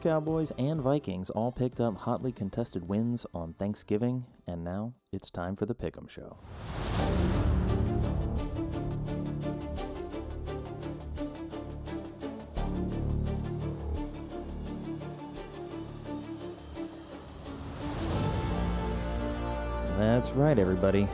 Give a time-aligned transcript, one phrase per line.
[0.00, 5.56] Cowboys, and Vikings all picked up hotly contested wins on Thanksgiving, and now it's time
[5.56, 6.38] for the Pick'em Show.
[19.98, 21.06] That's right, everybody.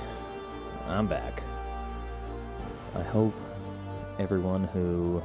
[0.86, 1.42] I'm back.
[2.94, 3.34] I hope
[4.20, 5.22] everyone who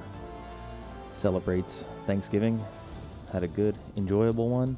[1.13, 2.59] celebrates Thanksgiving
[3.31, 4.77] had a good, enjoyable one.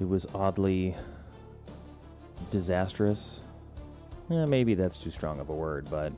[0.00, 0.94] It was oddly
[2.50, 3.40] disastrous.
[4.30, 6.12] Eh, maybe that's too strong of a word, but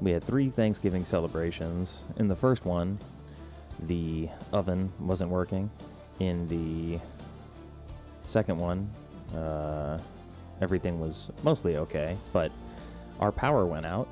[0.00, 2.02] we had three Thanksgiving celebrations.
[2.16, 2.98] In the first one,
[3.80, 5.70] the oven wasn't working.
[6.20, 7.00] In the
[8.22, 8.90] second one,
[9.34, 9.98] uh,
[10.60, 12.52] everything was mostly okay, but
[13.20, 14.08] our power went out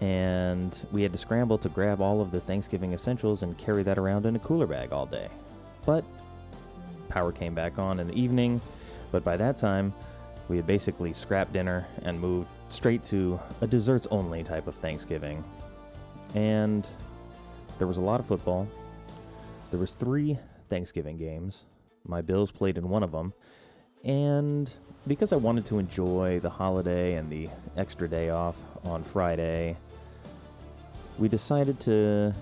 [0.00, 3.98] and we had to scramble to grab all of the Thanksgiving essentials and carry that
[3.98, 5.28] around in a cooler bag all day.
[5.84, 6.04] But
[7.08, 8.60] power came back on in the evening,
[9.10, 9.92] but by that time,
[10.48, 15.44] we had basically scrapped dinner and moved straight to a desserts only type of Thanksgiving.
[16.34, 16.86] And
[17.78, 18.66] there was a lot of football.
[19.70, 20.38] There was 3
[20.68, 21.64] Thanksgiving games.
[22.06, 23.32] My Bills played in one of them.
[24.04, 24.72] And
[25.06, 29.76] because I wanted to enjoy the holiday and the extra day off on Friday,
[31.18, 32.32] we decided to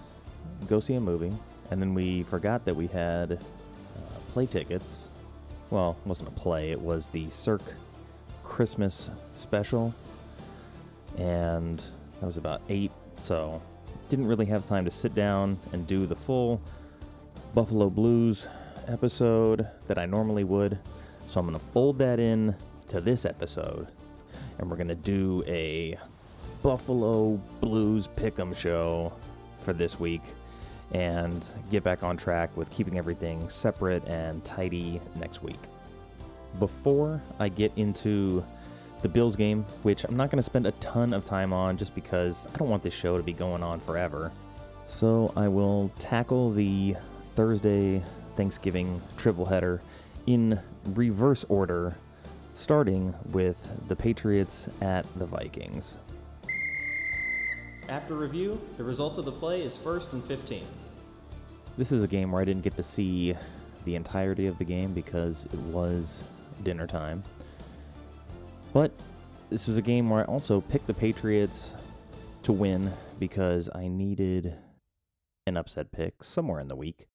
[0.68, 1.32] go see a movie,
[1.70, 5.08] and then we forgot that we had uh, play tickets.
[5.70, 7.74] Well, it wasn't a play, it was the Cirque
[8.42, 9.94] Christmas special,
[11.16, 11.78] and
[12.20, 13.62] that was about 8, so
[14.08, 16.60] didn't really have time to sit down and do the full
[17.54, 18.48] Buffalo Blues
[18.88, 20.78] episode that I normally would.
[21.28, 22.56] So I'm going to fold that in
[22.88, 23.86] to this episode,
[24.58, 25.96] and we're going to do a
[26.64, 29.12] Buffalo Blues Pick'em show
[29.60, 30.22] for this week
[30.92, 35.60] and get back on track with keeping everything separate and tidy next week.
[36.58, 38.44] Before I get into
[39.02, 41.94] the Bills game, which I'm not going to spend a ton of time on just
[41.94, 44.32] because I don't want this show to be going on forever.
[44.86, 46.96] So I will tackle the
[47.36, 48.02] Thursday
[48.36, 49.80] Thanksgiving triple header
[50.26, 51.96] in reverse order,
[52.54, 55.96] starting with the Patriots at the Vikings.
[57.88, 60.62] After review, the result of the play is first and 15.
[61.80, 63.34] This is a game where I didn't get to see
[63.86, 66.22] the entirety of the game because it was
[66.62, 67.22] dinner time.
[68.74, 68.92] But
[69.48, 71.74] this was a game where I also picked the Patriots
[72.42, 74.56] to win because I needed
[75.46, 77.06] an upset pick somewhere in the week.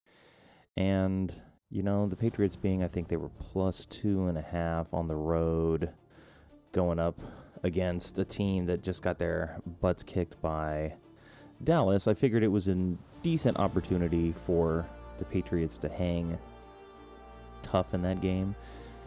[0.76, 1.32] And,
[1.70, 5.08] you know, the Patriots being, I think they were plus two and a half on
[5.08, 5.92] the road
[6.72, 7.20] going up
[7.62, 10.96] against a team that just got their butts kicked by
[11.64, 14.86] Dallas, I figured it was a decent opportunity for
[15.18, 16.38] the Patriots to hang
[17.64, 18.54] tough in that game.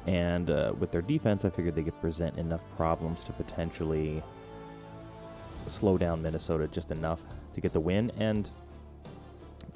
[0.08, 4.20] And uh, with their defense, I figured they could present enough problems to potentially
[5.68, 7.20] slow down Minnesota just enough
[7.54, 8.10] to get the win.
[8.18, 8.50] And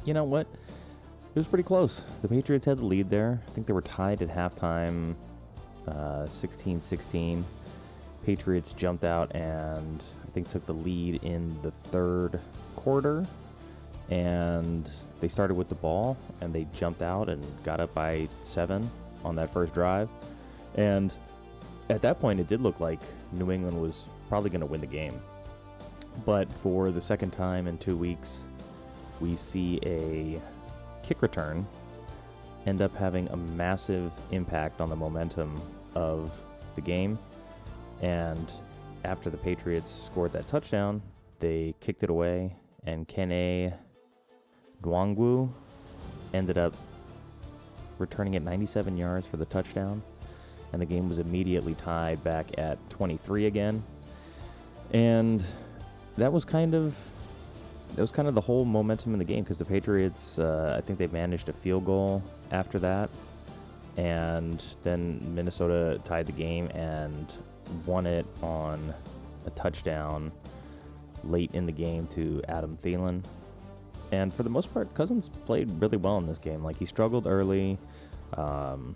[0.05, 0.49] you know what?
[0.51, 2.03] It was pretty close.
[2.23, 3.41] The Patriots had the lead there.
[3.47, 5.15] I think they were tied at halftime,
[5.87, 7.45] uh, 16 16.
[8.27, 12.41] Patriots jumped out and I think took the lead in the third
[12.75, 13.25] quarter.
[14.11, 14.89] And
[15.21, 18.91] they started with the ball and they jumped out and got up by seven
[19.25, 20.09] on that first drive.
[20.75, 21.13] And
[21.89, 23.01] at that point, it did look like
[23.33, 25.21] New England was probably going to win the game.
[26.27, 28.45] But for the second time in two weeks,
[29.21, 30.41] we see a
[31.03, 31.67] kick return
[32.67, 35.61] end up having a massive impact on the momentum
[35.95, 36.31] of
[36.75, 37.19] the game
[38.03, 38.51] and
[39.05, 41.01] after the Patriots scored that touchdown,
[41.39, 43.73] they kicked it away, and Kene
[44.83, 45.51] Nwangwu
[46.35, 46.75] ended up
[47.99, 50.03] returning it 97 yards for the touchdown,
[50.73, 53.83] and the game was immediately tied back at 23 again.
[54.93, 55.45] And
[56.17, 56.99] that was kind of
[57.95, 60.81] that was kind of the whole momentum in the game because the Patriots, uh, I
[60.81, 63.11] think they managed a field goal after that,
[63.97, 67.33] and then Minnesota tied the game, and
[67.87, 68.95] won it on
[69.47, 70.33] a touchdown
[71.25, 73.23] late in the game to Adam Thielen.
[74.13, 76.63] And for the most part, Cousins played really well in this game.
[76.63, 77.79] Like he struggled early.
[78.35, 78.95] Um,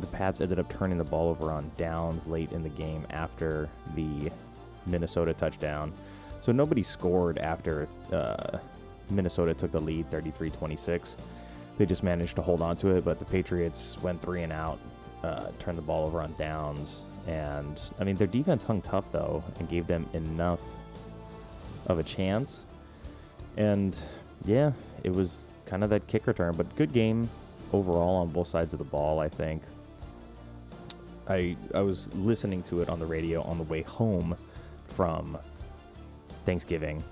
[0.00, 3.68] the Pats ended up turning the ball over on downs late in the game after
[3.94, 4.32] the
[4.86, 5.92] Minnesota touchdown.
[6.40, 8.58] So nobody scored after uh,
[9.10, 11.16] Minnesota took the lead 33 26.
[11.78, 14.78] They just managed to hold on to it, but the Patriots went three and out,
[15.22, 17.02] uh, turned the ball over on downs.
[17.26, 20.60] And I mean, their defense hung tough though and gave them enough
[21.86, 22.64] of a chance.
[23.56, 23.96] And
[24.44, 24.72] yeah,
[25.02, 27.28] it was kind of that kick return, but good game
[27.72, 29.62] overall on both sides of the ball, I think.
[31.28, 34.36] I I was listening to it on the radio on the way home
[34.88, 35.38] from
[36.44, 37.02] Thanksgiving,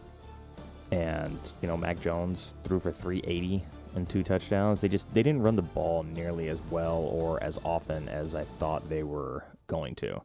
[0.91, 3.63] and you know Mac Jones threw for 380
[3.95, 4.81] and two touchdowns.
[4.81, 8.45] They just they didn't run the ball nearly as well or as often as I
[8.45, 10.23] thought they were going to.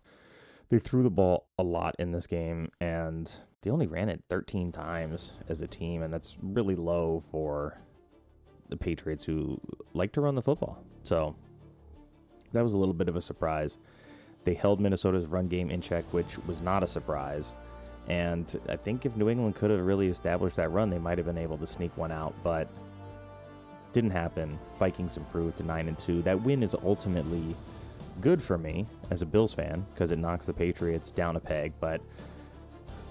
[0.69, 3.31] They threw the ball a lot in this game, and
[3.65, 7.75] they only ran it 13 times as a team, and that's really low for
[8.69, 9.59] the Patriots who
[9.95, 10.83] like to run the football.
[11.01, 11.35] So
[12.53, 13.79] that was a little bit of a surprise.
[14.43, 17.53] They held Minnesota's run game in check, which was not a surprise.
[18.07, 21.25] And I think if New England could have really established that run, they might have
[21.25, 22.67] been able to sneak one out, but
[23.93, 24.59] didn't happen.
[24.77, 26.21] Vikings improved to 9 and 2.
[26.21, 27.55] That win is ultimately
[28.21, 31.73] good for me as a Bills fan because it knocks the Patriots down a peg,
[31.79, 31.99] but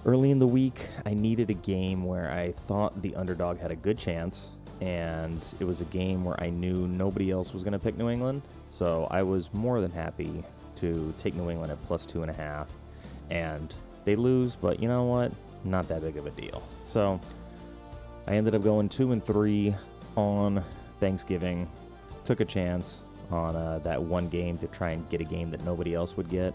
[0.05, 3.75] early in the week, I needed a game where I thought the underdog had a
[3.75, 7.79] good chance and it was a game where I knew nobody else was going to
[7.79, 8.43] pick New England.
[8.69, 10.43] So I was more than happy
[10.77, 12.69] to take New England at plus two and a half.
[13.29, 13.73] And
[14.03, 15.31] they lose, but you know what?
[15.63, 16.61] Not that big of a deal.
[16.87, 17.19] So
[18.27, 19.73] I ended up going two and three
[20.15, 20.63] on
[20.99, 21.69] Thanksgiving.
[22.25, 25.63] Took a chance on uh, that one game to try and get a game that
[25.63, 26.53] nobody else would get.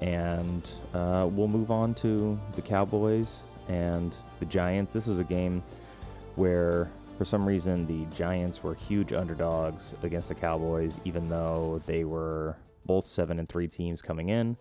[0.00, 4.92] And uh, we'll move on to the Cowboys and the Giants.
[4.92, 5.62] This was a game
[6.36, 12.02] where for some reason, the Giants were huge underdogs against the Cowboys, even though they
[12.04, 12.56] were
[12.86, 14.56] both seven and three teams coming in,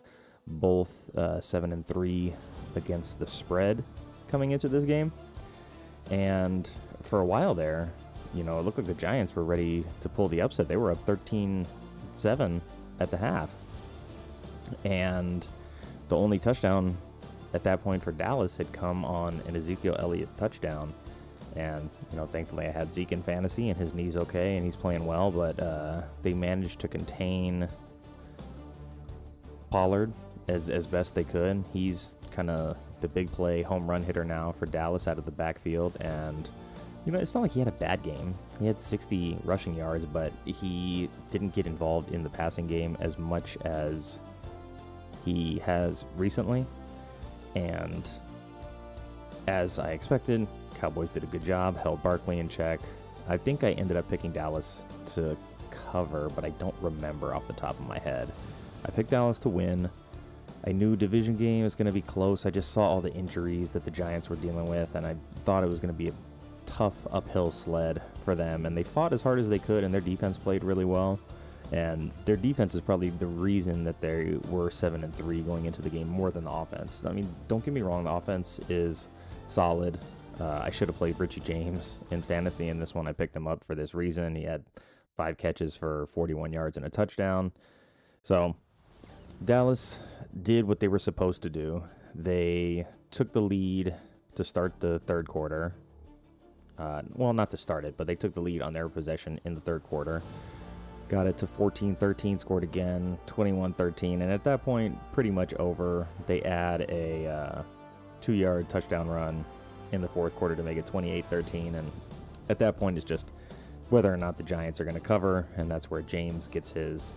[0.46, 2.34] both uh, seven and three
[2.76, 3.82] against the spread
[4.28, 5.14] coming into this game.
[6.12, 6.70] And
[7.02, 7.90] for a while there,
[8.34, 10.68] you know, it looked like the Giants were ready to pull the upset.
[10.68, 11.66] They were up 13
[12.14, 12.62] 7
[13.00, 13.52] at the half.
[14.84, 15.46] And
[16.10, 16.98] the only touchdown
[17.54, 20.94] at that point for Dallas had come on an Ezekiel Elliott touchdown.
[21.56, 24.76] And, you know, thankfully I had Zeke in fantasy and his knee's okay and he's
[24.76, 27.68] playing well, but uh, they managed to contain
[29.72, 30.12] Pollard
[30.48, 31.64] as, as best they could.
[31.74, 35.32] He's kind of the big play home run hitter now for Dallas out of the
[35.32, 35.98] backfield.
[36.02, 36.48] And,
[37.06, 38.36] you know, it's not like he had a bad game.
[38.60, 43.18] He had 60 rushing yards, but he didn't get involved in the passing game as
[43.18, 44.20] much as
[45.26, 46.66] he has recently.
[47.56, 48.08] And
[49.48, 50.48] as I expected,
[50.80, 52.80] Cowboys did a good job, held Barkley in check.
[53.28, 54.82] I think I ended up picking Dallas
[55.14, 55.36] to
[55.72, 58.32] cover, but I don't remember off the top of my head.
[58.86, 59.90] I picked Dallas to win.
[60.66, 62.46] I knew division game was going to be close.
[62.46, 65.64] I just saw all the injuries that the Giants were dealing with, and I thought
[65.64, 66.14] it was going to be a
[66.66, 68.66] tough uphill sled for them.
[68.66, 71.20] And they fought as hard as they could, and their defense played really well.
[71.72, 75.82] And their defense is probably the reason that they were seven and three going into
[75.82, 77.04] the game more than the offense.
[77.06, 79.08] I mean, don't get me wrong, the offense is
[79.48, 80.00] solid.
[80.40, 83.48] Uh, I should have played Richie James in fantasy, in this one I picked him
[83.48, 84.36] up for this reason.
[84.36, 84.64] He had
[85.18, 87.52] five catches for 41 yards and a touchdown.
[88.24, 88.56] So
[89.44, 90.02] Dallas
[90.42, 91.84] did what they were supposed to do.
[92.16, 93.96] They took the lead
[94.36, 95.76] to start the third quarter.
[96.78, 99.54] Uh, well, not to start it, but they took the lead on their possession in
[99.54, 100.22] the third quarter.
[101.10, 104.22] Got it to 14 13, scored again, 21 13.
[104.22, 106.08] And at that point, pretty much over.
[106.28, 107.64] They add a uh,
[108.22, 109.44] two yard touchdown run
[109.92, 111.76] in the fourth quarter to make it 28 13.
[111.76, 111.92] And
[112.48, 113.32] at that point, it's just
[113.90, 115.48] whether or not the Giants are going to cover.
[115.58, 117.14] And that's where James gets his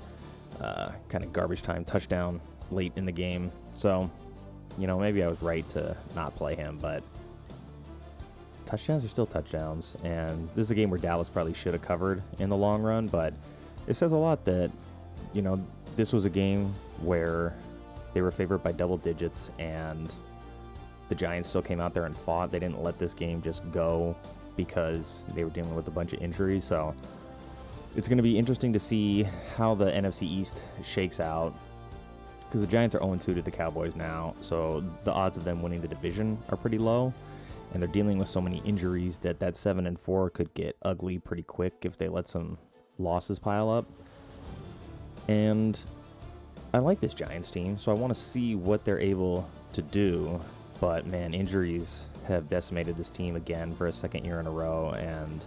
[0.63, 3.53] uh, kind of garbage time touchdown late in the game.
[3.75, 4.11] So,
[4.79, 7.03] you know, maybe I was right to not play him, but
[8.65, 9.99] touchdowns are still touchdowns.
[10.03, 13.07] And this is a game where Dallas probably should have covered in the long run,
[13.07, 13.35] but
[13.87, 14.71] it says a lot that,
[15.33, 15.65] you know,
[15.97, 17.55] this was a game where
[18.15, 20.13] they were favored by double digits and
[21.09, 22.51] the Giants still came out there and fought.
[22.51, 24.17] They didn't let this game just go
[24.57, 26.65] because they were dealing with a bunch of injuries.
[26.65, 26.95] So
[27.97, 29.25] it's going to be interesting to see
[29.57, 31.55] how the NFC East shakes out
[32.41, 34.35] because the Giants are 0 2 to the Cowboys now.
[34.41, 37.13] So the odds of them winning the division are pretty low.
[37.73, 41.19] And they're dealing with so many injuries that that 7 and 4 could get ugly
[41.19, 42.59] pretty quick if they let some
[43.03, 43.87] losses pile up.
[45.29, 45.79] And
[46.75, 50.41] I like this Giants team, so I want to see what they're able to do
[50.83, 54.91] But man, injuries have decimated this team again for a second year in a row,
[54.99, 55.47] and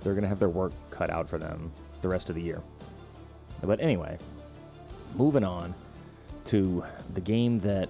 [0.00, 1.70] they're going to have their work cut out for them
[2.02, 2.60] the rest of the year.
[3.62, 4.18] But anyway,
[5.14, 5.72] moving on
[6.46, 6.84] to
[7.14, 7.88] the game that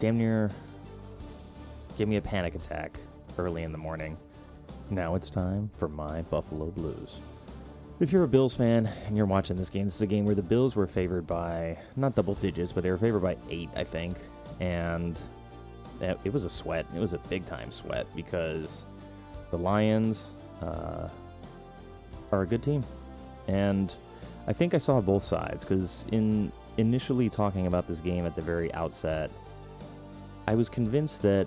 [0.00, 0.50] damn near
[1.96, 2.98] gave me a panic attack
[3.38, 4.16] early in the morning.
[4.90, 7.20] Now it's time for my Buffalo Blues.
[8.02, 10.34] If you're a Bills fan and you're watching this game, this is a game where
[10.34, 13.84] the Bills were favored by not double digits, but they were favored by eight, I
[13.84, 14.16] think.
[14.58, 15.16] And
[16.00, 16.84] it was a sweat.
[16.96, 18.86] It was a big time sweat because
[19.52, 20.30] the Lions
[20.60, 21.08] uh,
[22.32, 22.82] are a good team.
[23.46, 23.94] And
[24.48, 28.42] I think I saw both sides because in initially talking about this game at the
[28.42, 29.30] very outset,
[30.48, 31.46] I was convinced that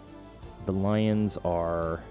[0.66, 2.02] the Lions are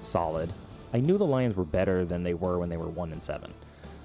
[0.00, 0.50] solid.
[0.92, 3.52] I knew the Lions were better than they were when they were one and seven.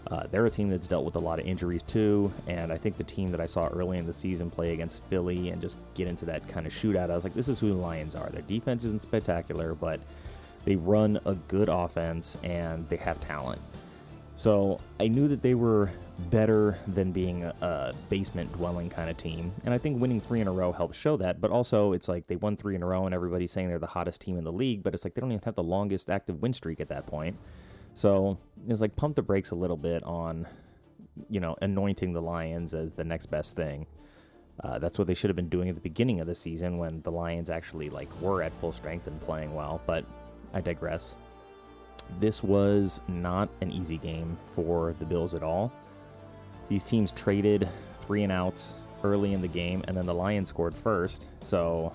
[0.07, 2.97] Uh, they're a team that's dealt with a lot of injuries too, and I think
[2.97, 6.09] the team that I saw early in the season play against Philly and just get
[6.09, 8.29] into that kind of shootout, I was like, this is who the Lions are.
[8.29, 10.01] Their defense isn't spectacular, but
[10.65, 13.61] they run a good offense and they have talent.
[14.35, 15.91] So I knew that they were
[16.29, 19.51] better than being a, basement dwelling kind of team.
[19.65, 21.41] And I think winning three in a row helps show that.
[21.41, 23.87] But also, it's like they won three in a row and everybody's saying they're the
[23.87, 26.41] hottest team in the league, but it's like they don't even have the longest active
[26.41, 27.37] win streak at that point.
[27.95, 28.37] So
[28.67, 30.47] it's like pump the brakes a little bit on,
[31.29, 33.85] you know, anointing the Lions as the next best thing.
[34.63, 37.01] Uh, that's what they should have been doing at the beginning of the season when
[37.01, 39.81] the Lions actually like were at full strength and playing well.
[39.85, 40.05] But
[40.53, 41.15] I digress.
[42.19, 45.71] This was not an easy game for the Bills at all.
[46.69, 47.67] These teams traded
[47.99, 51.27] three and outs early in the game, and then the Lions scored first.
[51.41, 51.93] So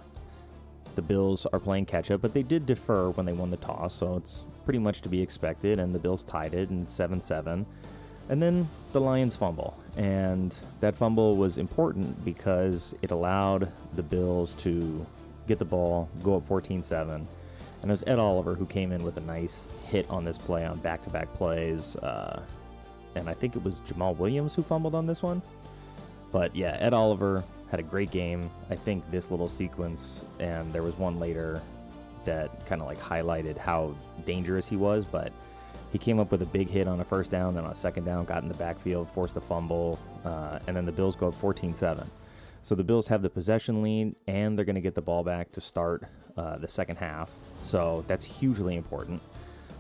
[0.95, 3.95] the Bills are playing catch up, but they did defer when they won the toss,
[3.95, 5.79] so it's pretty much to be expected.
[5.79, 7.67] And the Bills tied it in 7 7.
[8.29, 9.79] And then the Lions fumble.
[9.97, 15.07] And that fumble was important because it allowed the Bills to
[15.47, 17.27] get the ball, go up 14 7
[17.83, 20.65] and it was Ed Oliver who came in with a nice hit on this play
[20.65, 21.97] on back to back plays.
[21.97, 22.43] Uh,
[23.15, 25.43] and I think it was Jamaal Williams who fumbled on this one.
[26.33, 28.51] But yeah, Ed Oliver had a great game.
[28.71, 31.61] I think this little sequence, and there was one later
[32.25, 33.95] that kind of like highlighted how
[34.27, 35.05] dangerous he was.
[35.05, 35.33] But
[35.93, 38.05] he came up with a big hit on a first down, then on a second
[38.05, 41.35] down, got in the backfield, forced a fumble, uh, and then the Bills go up
[41.35, 42.11] 14 7.
[42.63, 45.53] So the Bills have the possession lead, and they're going to get the ball back
[45.53, 46.05] to start
[46.37, 47.31] uh, the second half.
[47.65, 49.23] So that's hugely important.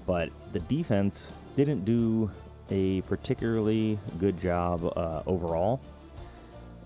[0.06, 2.30] But the defense didn't do
[2.70, 5.80] a particularly good job uh, overall.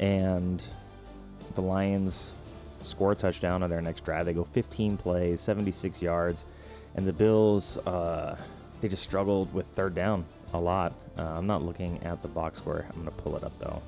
[0.01, 0.63] And
[1.55, 2.33] the Lions
[2.83, 4.27] score a touchdown on their next drive.
[4.27, 6.47] They go 15 plays, 76 yards.
[6.95, 8.37] And the Bills, uh,
[8.81, 10.93] they just struggled with third down a lot.
[11.19, 12.85] Uh, I'm not looking at the box score.
[12.89, 13.83] I'm going to pull it up though.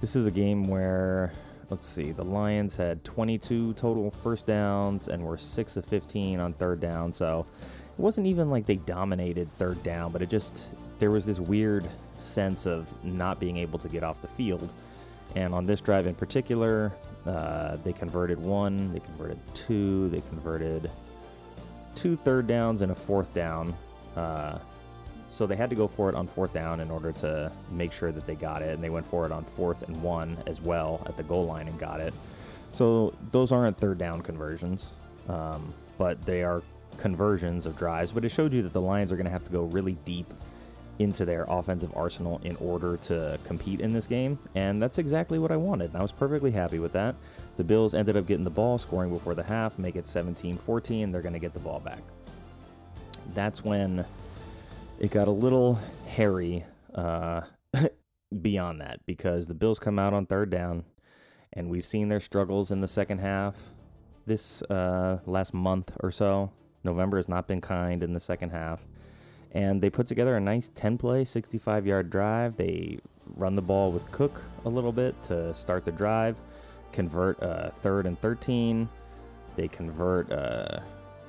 [0.00, 1.32] This is a game where
[1.70, 6.52] let's see, the Lions had 22 total first downs and were 6 of 15 on
[6.52, 7.12] third down.
[7.12, 7.46] So
[7.96, 11.88] it wasn't even like they dominated third down, but it just, there was this weird
[12.18, 14.68] sense of not being able to get off the field.
[15.36, 16.92] And on this drive in particular,
[17.24, 20.90] uh, they converted one, they converted two, they converted
[21.94, 23.72] two third downs and a fourth down.
[24.16, 24.58] Uh,
[25.30, 28.10] so they had to go for it on fourth down in order to make sure
[28.10, 31.02] that they got it, and they went for it on fourth and one as well
[31.06, 32.12] at the goal line and got it.
[32.72, 34.92] So those aren't third down conversions,
[35.28, 36.62] um, but they are
[36.98, 38.12] conversions of drives.
[38.12, 40.32] But it showed you that the Lions are going to have to go really deep
[40.98, 45.50] into their offensive arsenal in order to compete in this game, and that's exactly what
[45.50, 45.90] I wanted.
[45.90, 47.14] And I was perfectly happy with that.
[47.56, 51.12] The Bills ended up getting the ball, scoring before the half, make it 17 14.
[51.12, 52.00] They're going to get the ball back.
[53.34, 54.04] That's when
[55.00, 56.64] it got a little hairy
[56.94, 57.40] uh,
[58.42, 60.84] beyond that because the Bills come out on third down,
[61.52, 63.56] and we've seen their struggles in the second half
[64.26, 66.52] this uh, last month or so.
[66.84, 68.86] November has not been kind in the second half.
[69.52, 72.56] And they put together a nice 10 play, 65 yard drive.
[72.56, 73.00] They
[73.36, 76.36] run the ball with Cook a little bit to start the drive,
[76.92, 78.88] convert uh, third and 13.
[79.56, 80.80] They convert uh,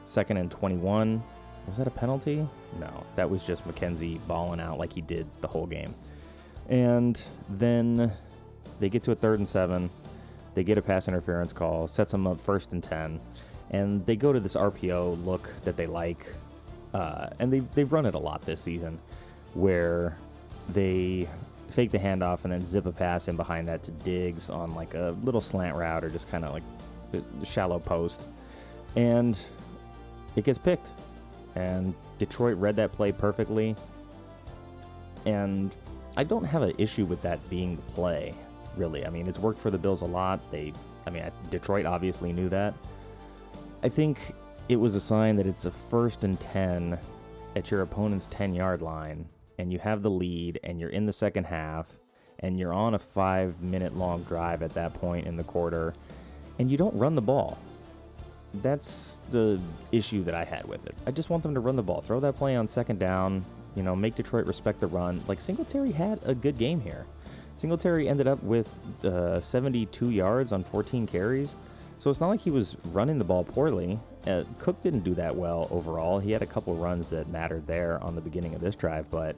[0.06, 1.24] second and 21
[1.68, 2.48] was that a penalty?
[2.80, 5.94] No, that was just McKenzie balling out like he did the whole game.
[6.70, 8.12] And then
[8.80, 9.90] they get to a third and seven.
[10.54, 13.20] They get a pass interference call, sets them up first and 10.
[13.70, 16.34] And they go to this RPO look that they like.
[16.94, 19.00] Uh, and they've, they've run it a lot this season
[19.54, 20.18] where
[20.70, 21.28] they
[21.70, 24.94] fake the handoff and then zip a pass in behind that to Diggs on like
[24.94, 26.64] a little slant route or just kind of like
[27.46, 28.22] shallow post.
[28.98, 29.40] And
[30.36, 30.92] it gets picked
[31.56, 33.76] and Detroit read that play perfectly.
[35.26, 35.76] And
[36.18, 38.34] I don't have an issue with that being the play,
[38.76, 39.06] really.
[39.06, 40.40] I mean, it's worked for the Bills a lot.
[40.52, 40.74] They
[41.06, 42.74] I mean, Detroit obviously knew that.
[43.84, 44.34] I think
[44.70, 47.00] it was a sign that it's a first and 10
[47.56, 49.28] at your opponent's 10 yard line,
[49.58, 51.88] and you have the lead, and you're in the second half,
[52.40, 55.94] and you're on a five minute long drive at that point in the quarter,
[56.60, 57.58] and you don't run the ball.
[58.56, 60.96] That's the issue that I had with it.
[61.06, 62.02] I just want them to run the ball.
[62.02, 65.22] Throw that play on second down, you know, make Detroit respect the run.
[65.28, 67.06] Like Singletary had a good game here.
[67.56, 71.56] Singletary ended up with uh, 72 yards on 14 carries.
[72.00, 74.00] So it's not like he was running the ball poorly.
[74.26, 76.20] Uh, Cook didn't do that well overall.
[76.20, 79.36] He had a couple runs that mattered there on the beginning of this drive, but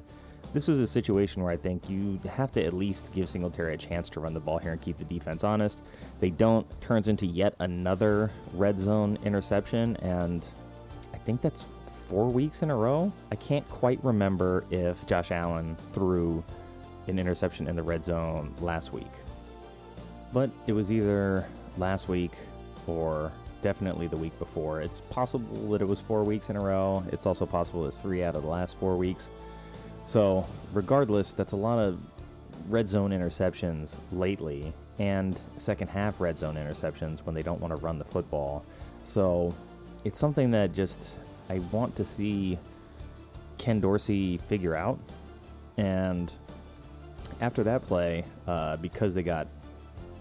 [0.53, 3.77] this was a situation where I think you have to at least give Singletary a
[3.77, 5.81] chance to run the ball here and keep the defense honest.
[6.19, 10.45] They don't, turns into yet another red zone interception, and
[11.13, 11.65] I think that's
[12.07, 13.11] four weeks in a row.
[13.31, 16.43] I can't quite remember if Josh Allen threw
[17.07, 19.11] an interception in the red zone last week,
[20.31, 22.33] but it was either last week
[22.85, 23.31] or
[23.63, 24.81] definitely the week before.
[24.81, 27.03] It's possible that it was four weeks in a row.
[27.11, 29.29] It's also possible it's three out of the last four weeks.
[30.05, 31.99] So, regardless, that's a lot of
[32.69, 37.81] red zone interceptions lately and second half red zone interceptions when they don't want to
[37.81, 38.63] run the football.
[39.05, 39.53] So,
[40.03, 40.99] it's something that just
[41.49, 42.57] I want to see
[43.57, 44.99] Ken Dorsey figure out.
[45.77, 46.31] And
[47.41, 49.47] after that play, uh, because they got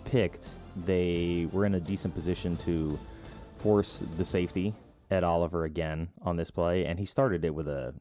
[0.05, 0.49] picked,
[0.85, 2.99] they were in a decent position to
[3.59, 4.75] force the safety
[5.11, 7.95] Ed Oliver again on this play, and he started it with a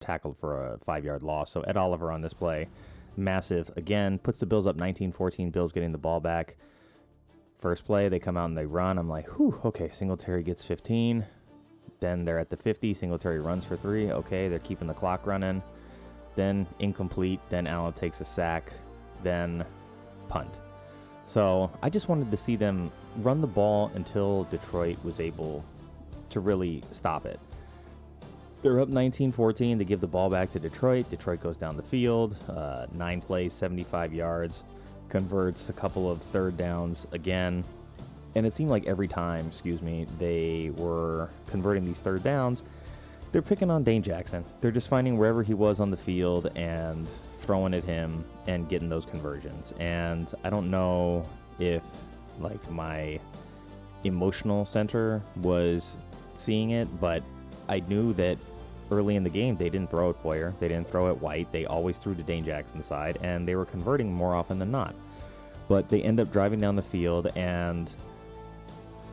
[0.00, 1.52] tackle for a five yard loss.
[1.52, 2.68] So Ed Oliver on this play,
[3.16, 5.50] massive again, puts the Bills up 19 14.
[5.50, 6.56] Bills getting the ball back.
[7.58, 8.98] First play, they come out and they run.
[8.98, 11.26] I'm like, whew, okay, Singletary gets 15.
[12.00, 12.94] Then they're at the 50.
[12.94, 14.10] Singletary runs for three.
[14.10, 15.62] Okay, they're keeping the clock running.
[16.34, 17.40] Then incomplete.
[17.50, 18.72] Then Allen takes a sack.
[19.22, 19.64] Then
[20.28, 20.58] punt.
[21.26, 25.64] So I just wanted to see them run the ball until Detroit was able
[26.30, 27.38] to really stop it.
[28.62, 29.78] They're up 19 14.
[29.78, 31.08] They give the ball back to Detroit.
[31.08, 34.64] Detroit goes down the field, uh, nine plays, 75 yards,
[35.08, 37.64] converts a couple of third downs again.
[38.34, 42.62] And it seemed like every time, excuse me, they were converting these third downs,
[43.32, 44.44] they're picking on Dane Jackson.
[44.60, 48.88] They're just finding wherever he was on the field and throwing at him and getting
[48.88, 49.72] those conversions.
[49.78, 51.24] And I don't know
[51.58, 51.82] if
[52.38, 53.18] like my
[54.04, 55.96] emotional center was
[56.34, 57.22] seeing it, but
[57.70, 58.36] I knew that
[58.90, 61.66] early in the game they didn't throw at Poyer, they didn't throw at White, they
[61.66, 64.94] always threw to Dane Jackson's side, and they were converting more often than not.
[65.68, 67.88] But they end up driving down the field and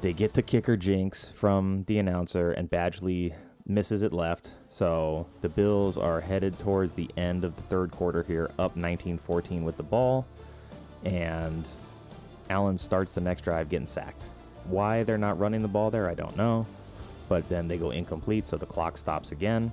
[0.01, 3.35] they get the kicker jinx from the announcer, and Badgley
[3.67, 4.51] misses it left.
[4.69, 9.19] So the Bills are headed towards the end of the third quarter here, up 19
[9.19, 10.25] 14 with the ball.
[11.03, 11.67] And
[12.49, 14.27] Allen starts the next drive getting sacked.
[14.65, 16.65] Why they're not running the ball there, I don't know.
[17.29, 19.71] But then they go incomplete, so the clock stops again.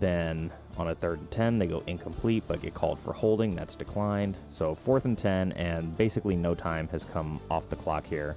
[0.00, 3.52] Then on a third and 10, they go incomplete but get called for holding.
[3.52, 4.36] That's declined.
[4.50, 8.36] So fourth and 10, and basically no time has come off the clock here.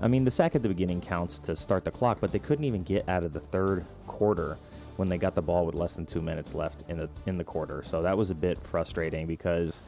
[0.00, 2.64] I mean, the sack at the beginning counts to start the clock, but they couldn't
[2.64, 4.56] even get out of the third quarter
[4.96, 7.44] when they got the ball with less than two minutes left in the in the
[7.44, 7.82] quarter.
[7.82, 9.82] So that was a bit frustrating because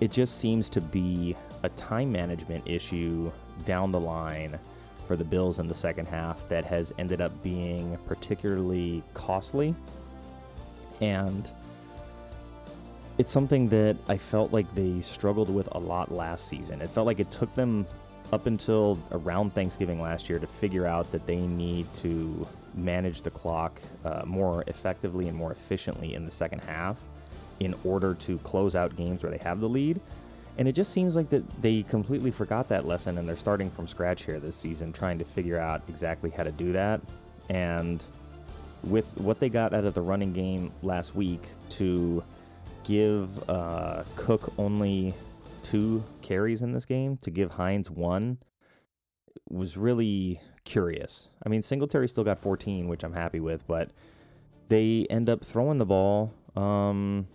[0.00, 3.30] it just seems to be a time management issue
[3.64, 4.58] down the line
[5.06, 9.74] for the Bills in the second half that has ended up being particularly costly.
[11.00, 11.48] And
[13.18, 16.82] it's something that I felt like they struggled with a lot last season.
[16.82, 17.86] It felt like it took them
[18.32, 23.30] up until around Thanksgiving last year to figure out that they need to manage the
[23.30, 26.96] clock uh, more effectively and more efficiently in the second half
[27.60, 30.00] in order to close out games where they have the lead.
[30.58, 33.86] And it just seems like that they completely forgot that lesson and they're starting from
[33.86, 37.00] scratch here this season, trying to figure out exactly how to do that.
[37.50, 38.02] And
[38.82, 42.24] with what they got out of the running game last week to
[42.84, 45.12] give uh, Cook only
[45.62, 48.38] two carries in this game to give Hines one
[49.48, 51.28] was really curious.
[51.44, 53.90] I mean, Singletary still got 14, which I'm happy with, but
[54.68, 56.32] they end up throwing the ball.
[56.54, 57.26] Um,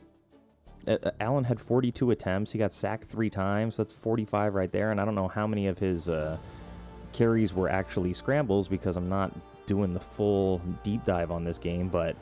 [1.20, 2.52] Allen had 42 attempts.
[2.52, 3.78] He got sacked three times.
[3.78, 4.92] That's 45 right there.
[4.92, 6.38] And I don't know how many of his uh,
[7.14, 9.32] carries were actually scrambles because I'm not
[9.66, 12.16] doing the full deep dive on this game, but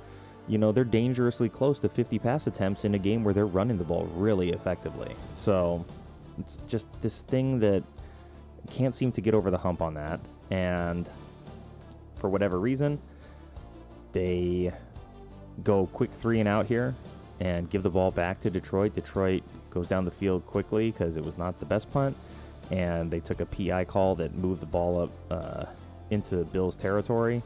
[0.47, 3.77] you know, they're dangerously close to 50 pass attempts in a game where they're running
[3.77, 5.15] the ball really effectively.
[5.37, 5.85] So
[6.39, 7.83] it's just this thing that
[8.71, 10.19] can't seem to get over the hump on that.
[10.49, 11.07] And
[12.15, 12.99] for whatever reason,
[14.11, 14.73] they
[15.63, 16.95] go quick three and out here
[17.39, 18.93] and give the ball back to Detroit.
[18.93, 22.15] Detroit goes down the field quickly because it was not the best punt.
[22.71, 25.65] and they took a PI call that moved the ball up uh,
[26.11, 27.41] into Bills territory.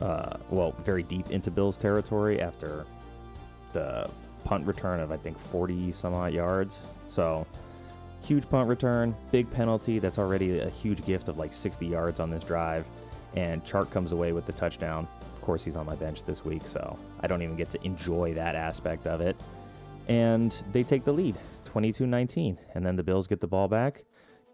[0.00, 2.84] Uh, well, very deep into Bills territory after
[3.72, 4.08] the
[4.44, 6.78] punt return of I think 40 some odd yards.
[7.08, 7.46] So
[8.22, 9.98] huge punt return, big penalty.
[10.00, 12.86] That's already a huge gift of like 60 yards on this drive.
[13.36, 15.06] And Chark comes away with the touchdown.
[15.44, 18.54] Course, he's on my bench this week, so I don't even get to enjoy that
[18.54, 19.36] aspect of it.
[20.08, 22.58] And they take the lead, 22 19.
[22.74, 24.04] And then the Bills get the ball back,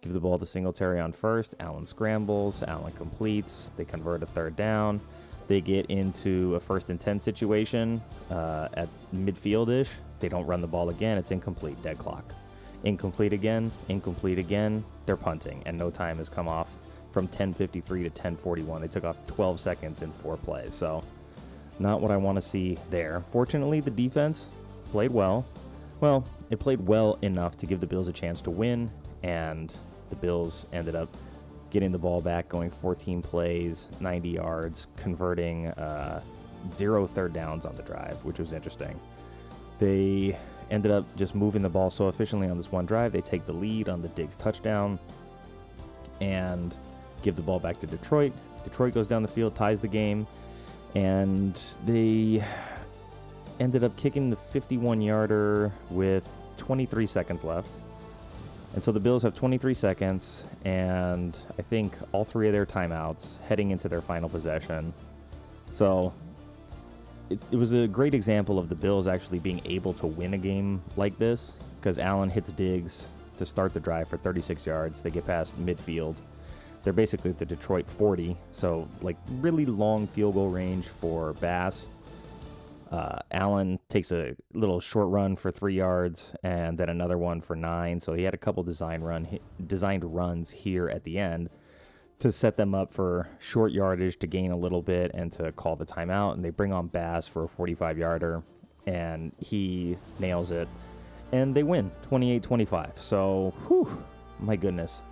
[0.00, 1.55] give the ball to Singletary on first.
[1.61, 3.70] Allen scrambles, Allen completes.
[3.76, 5.00] They convert a third down.
[5.46, 9.90] They get into a first and 10 situation uh, at midfield ish.
[10.18, 11.18] They don't run the ball again.
[11.18, 12.24] It's incomplete, dead clock.
[12.83, 14.85] Incomplete again, incomplete again.
[15.07, 16.74] They're punting, and no time has come off
[17.11, 18.81] from 10:53 to 10:41.
[18.81, 20.75] They took off 12 seconds in four plays.
[20.75, 21.03] So,
[21.79, 23.25] not what I want to see there.
[23.31, 24.49] Fortunately, the defense
[24.90, 25.44] played well.
[26.01, 28.90] Well, it played well enough to give the Bills a chance to win,
[29.23, 29.73] and
[30.09, 31.09] the Bills ended up
[31.70, 36.20] getting the ball back, going 14 plays, 90 yards, converting uh,
[36.68, 38.99] zero third downs on the drive, which was interesting.
[39.79, 40.37] They
[40.70, 43.12] ended up just moving the ball so efficiently on this one drive.
[43.12, 44.99] They take the lead on the Diggs touchdown
[46.20, 46.75] and
[47.22, 48.33] give the ball back to Detroit.
[48.64, 50.26] Detroit goes down the field, ties the game,
[50.94, 52.44] and they
[53.59, 57.68] ended up kicking the 51 yarder with 23 seconds left.
[58.72, 63.40] And so the Bills have 23 seconds, and I think all three of their timeouts
[63.48, 64.94] heading into their final possession.
[65.72, 66.14] So
[67.28, 70.38] it, it was a great example of the Bills actually being able to win a
[70.38, 75.02] game like this because Allen hits Diggs to start the drive for 36 yards.
[75.02, 76.16] They get past midfield.
[76.83, 81.88] They're basically the Detroit 40, so like really long field goal range for Bass.
[82.90, 87.55] Uh, Allen takes a little short run for three yards and then another one for
[87.55, 88.01] nine.
[88.01, 91.51] So he had a couple design run designed runs here at the end
[92.19, 95.77] to set them up for short yardage to gain a little bit and to call
[95.77, 96.35] the timeout.
[96.35, 98.43] And they bring on Bass for a 45 yarder,
[98.87, 100.69] and he nails it.
[101.33, 102.93] And they win 28 25.
[102.97, 104.05] So, whew,
[104.38, 105.03] my goodness.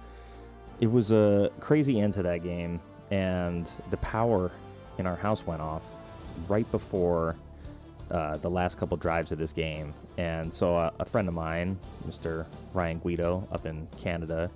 [0.80, 4.50] It was a crazy end to that game, and the power
[4.98, 5.82] in our house went off
[6.48, 7.36] right before
[8.10, 9.92] uh, the last couple drives of this game.
[10.16, 12.46] And so, uh, a friend of mine, Mr.
[12.72, 14.50] Ryan Guido, up in Canada,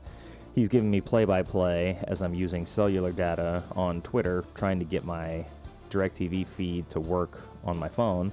[0.55, 4.85] he's giving me play by play as I'm using cellular data on Twitter trying to
[4.85, 5.45] get my
[5.91, 8.33] DirecTV feed to work on my phone.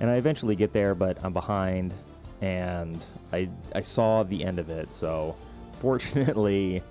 [0.00, 1.94] And I eventually get there, but I'm behind
[2.40, 4.92] and I, I saw the end of it.
[4.94, 5.36] So
[5.80, 6.82] fortunately,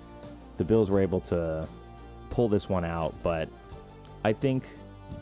[0.56, 1.66] the Bills were able to
[2.30, 3.14] pull this one out.
[3.22, 3.48] But
[4.24, 4.64] I think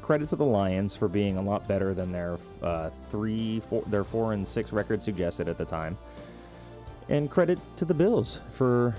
[0.01, 4.05] credit to the Lions for being a lot better than their uh, three, four, their
[4.05, 5.97] four and six record suggested at the time.
[7.09, 8.95] And credit to the Bills for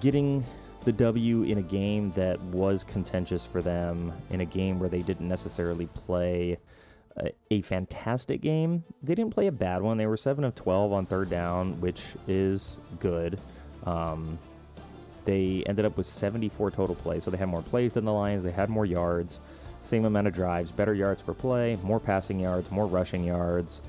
[0.00, 0.44] getting
[0.84, 5.02] the W in a game that was contentious for them, in a game where they
[5.02, 6.58] didn't necessarily play
[7.16, 8.84] a, a, fantastic game.
[9.02, 9.98] They didn't play a bad one.
[9.98, 13.40] They were 7 of 12 on third down, which is good.
[13.84, 14.38] Um,
[15.28, 18.42] they ended up with 74 total plays, so they had more plays than the Lions.
[18.42, 19.40] They had more yards,
[19.84, 23.82] same amount of drives, better yards per play, more passing yards, more rushing yards.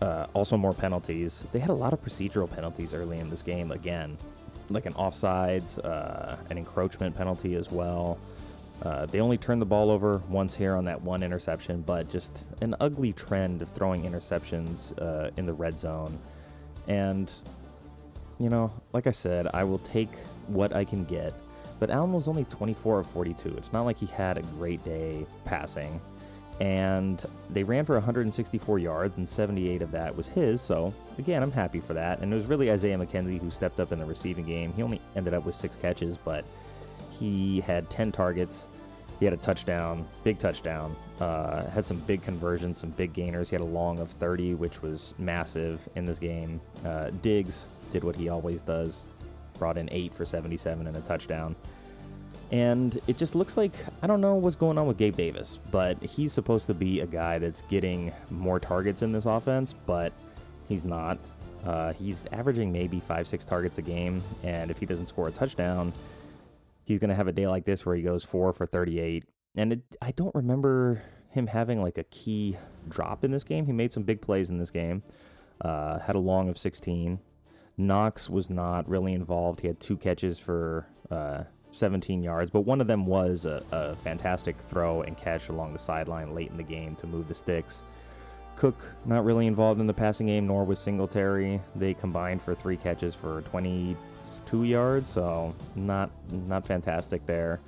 [0.00, 1.46] Uh, also, more penalties.
[1.52, 4.18] They had a lot of procedural penalties early in this game again
[4.70, 8.18] like an offsides, uh, an encroachment penalty as well.
[8.82, 12.52] Uh, they only turned the ball over once here on that one interception, but just
[12.60, 16.18] an ugly trend of throwing interceptions uh, in the red zone.
[16.86, 17.32] And,
[18.38, 20.14] you know, like I said, I will take
[20.48, 21.32] what I can get.
[21.78, 23.54] But Allen was only 24 of 42.
[23.56, 26.00] It's not like he had a great day passing
[26.60, 30.60] and they ran for 164 yards, and 78 of that was his.
[30.62, 32.20] So again, I'm happy for that.
[32.20, 34.72] And it was really Isaiah McKenzie who stepped up in the receiving game.
[34.72, 36.44] He only ended up with six catches, but
[37.10, 38.68] he had 10 targets.
[39.18, 40.96] He had a touchdown, big touchdown.
[41.20, 43.50] Uh, had some big conversions, some big gainers.
[43.50, 46.60] He had a long of 30, which was massive in this game.
[46.84, 49.06] Uh, Diggs did what he always does,
[49.58, 51.56] brought in eight for 77 and a touchdown.
[52.52, 53.72] And it just looks like
[54.02, 57.06] I don't know what's going on with Gabe Davis, but he's supposed to be a
[57.06, 60.12] guy that's getting more targets in this offense, but
[60.68, 61.18] he's not.
[61.64, 65.32] Uh, he's averaging maybe five, six targets a game, and if he doesn't score a
[65.32, 65.92] touchdown,
[66.84, 69.24] he's going to have a day like this where he goes four for 38.
[69.56, 72.56] And it, I don't remember him having like a key
[72.88, 73.66] drop in this game.
[73.66, 75.02] He made some big plays in this game,
[75.60, 77.18] uh, had a long of 16.
[77.78, 79.60] Knox was not really involved.
[79.60, 83.94] He had two catches for uh, 17 yards, but one of them was a, a,
[83.96, 87.82] fantastic throw and catch along the sideline late in the game to move the sticks.
[88.56, 91.60] Cook not really involved in the passing game, nor was Singletary.
[91.74, 97.60] They combined for three catches for 22 yards, so not not fantastic there.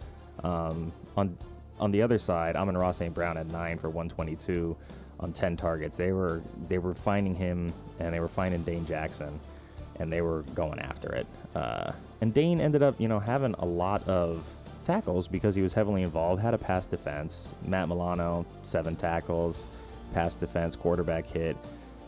[0.42, 1.37] Um, on
[1.79, 3.14] on the other side, Amon-Ra St.
[3.14, 4.77] Brown had nine for 122
[5.21, 5.99] on 10 targets.
[5.99, 9.38] They were they were finding him and they were finding Dane Jackson,
[9.98, 11.26] and they were going after it.
[11.54, 14.44] Uh, and Dane ended up, you know, having a lot of
[14.84, 16.40] tackles because he was heavily involved.
[16.40, 17.48] Had a pass defense.
[17.64, 19.64] Matt Milano seven tackles,
[20.14, 21.56] pass defense, quarterback hit.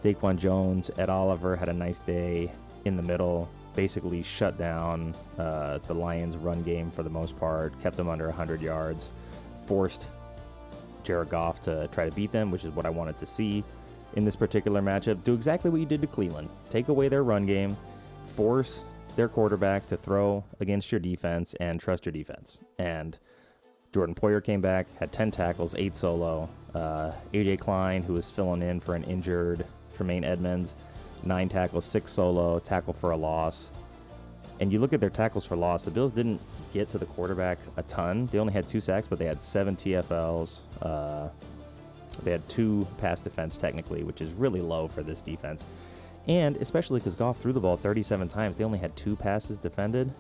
[0.02, 2.50] Daquan Jones, Ed Oliver had a nice day
[2.84, 3.48] in the middle.
[3.76, 7.78] Basically shut down uh, the Lions' run game for the most part.
[7.82, 9.10] Kept them under 100 yards.
[9.66, 10.06] Forced
[11.04, 13.62] Jared Goff to try to beat them, which is what I wanted to see
[14.14, 15.22] in this particular matchup.
[15.24, 16.48] Do exactly what you did to Cleveland.
[16.68, 17.76] Take away their run game,
[18.26, 18.84] force
[19.16, 22.58] their quarterback to throw against your defense, and trust your defense.
[22.78, 23.18] And
[23.92, 26.48] Jordan Poyer came back, had 10 tackles, 8 solo.
[26.74, 30.74] Uh, AJ Klein, who was filling in for an injured Tremaine Edmunds,
[31.24, 33.70] 9 tackles, 6 solo, tackle for a loss.
[34.60, 36.40] And you look at their tackles for loss, the Bills didn't
[36.72, 38.26] get to the quarterback a ton.
[38.26, 40.58] They only had two sacks, but they had seven TFLs.
[40.80, 41.28] Uh,
[42.24, 45.64] they had two pass defense, technically, which is really low for this defense.
[46.26, 50.12] And especially because Goff threw the ball 37 times, they only had two passes defended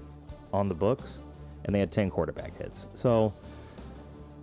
[0.52, 1.22] on the books,
[1.64, 2.86] and they had 10 quarterback hits.
[2.94, 3.32] So,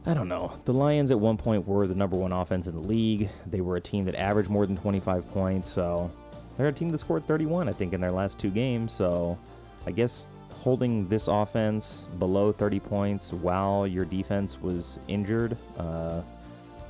[0.05, 0.53] I don't know.
[0.65, 3.29] The Lions at one point were the number one offense in the league.
[3.45, 5.69] They were a team that averaged more than 25 points.
[5.69, 6.11] So,
[6.57, 8.93] they're a team that scored 31, I think, in their last two games.
[8.93, 9.37] So,
[9.85, 16.21] I guess holding this offense below 30 points while your defense was injured uh,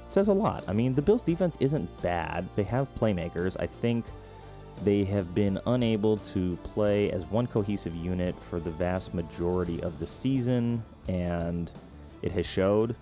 [0.10, 0.64] says a lot.
[0.68, 2.48] I mean, the Bills' defense isn't bad.
[2.56, 3.58] They have playmakers.
[3.60, 4.06] I think
[4.84, 10.00] they have been unable to play as one cohesive unit for the vast majority of
[10.00, 11.72] the season, and
[12.22, 12.96] it has showed.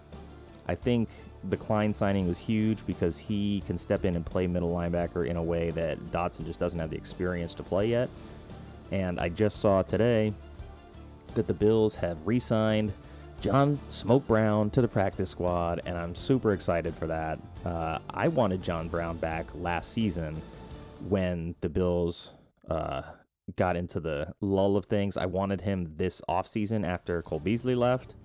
[0.67, 1.09] I think
[1.49, 5.37] the Klein signing was huge because he can step in and play middle linebacker in
[5.37, 8.09] a way that Dodson just doesn't have the experience to play yet.
[8.91, 10.33] And I just saw today
[11.35, 12.93] that the Bills have re signed
[13.41, 17.39] John Smoke Brown to the practice squad, and I'm super excited for that.
[17.63, 20.41] Uh, I wanted John Brown back last season
[21.07, 22.33] when the Bills
[22.69, 23.03] uh,
[23.55, 25.17] got into the lull of things.
[25.17, 28.15] I wanted him this offseason after Cole Beasley left.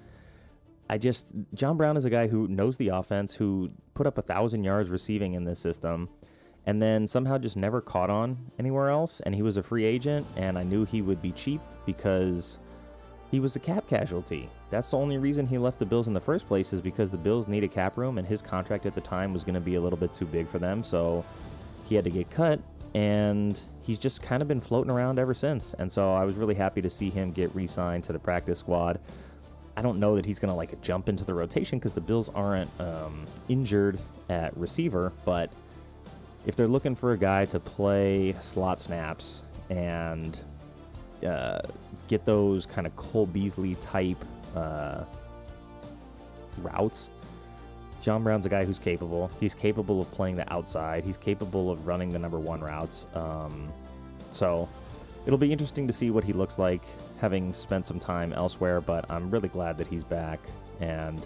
[0.89, 4.23] I just, John Brown is a guy who knows the offense, who put up a
[4.23, 6.09] thousand yards receiving in this system
[6.67, 9.21] and then somehow just never caught on anywhere else.
[9.21, 12.59] And he was a free agent, and I knew he would be cheap because
[13.31, 14.49] he was a cap casualty.
[14.71, 17.19] That's the only reason he left the Bills in the first place is because the
[17.19, 19.81] Bills needed cap room, and his contract at the time was going to be a
[19.81, 20.85] little bit too big for them.
[20.85, 21.25] So
[21.89, 22.61] he had to get cut,
[22.95, 25.75] and he's just kind of been floating around ever since.
[25.75, 28.61] And so I was really happy to see him get re signed to the practice
[28.61, 29.01] squad.
[29.77, 32.29] I don't know that he's going to like jump into the rotation because the Bills
[32.29, 35.51] aren't um, injured at receiver, but
[36.47, 40.41] if they're looking for a guy to play slot snaps and
[41.27, 41.61] uh,
[42.09, 44.23] get those kind of Cole Beasley type
[44.57, 45.05] uh,
[46.59, 47.11] routes,
[48.01, 49.31] John Brown's a guy who's capable.
[49.39, 51.05] He's capable of playing the outside.
[51.05, 53.07] He's capable of running the number one routes.
[53.15, 53.71] Um,
[54.31, 54.69] so
[55.27, 56.83] it'll be interesting to see what he looks like
[57.21, 60.41] having spent some time elsewhere, but I'm really glad that he's back.
[60.81, 61.21] And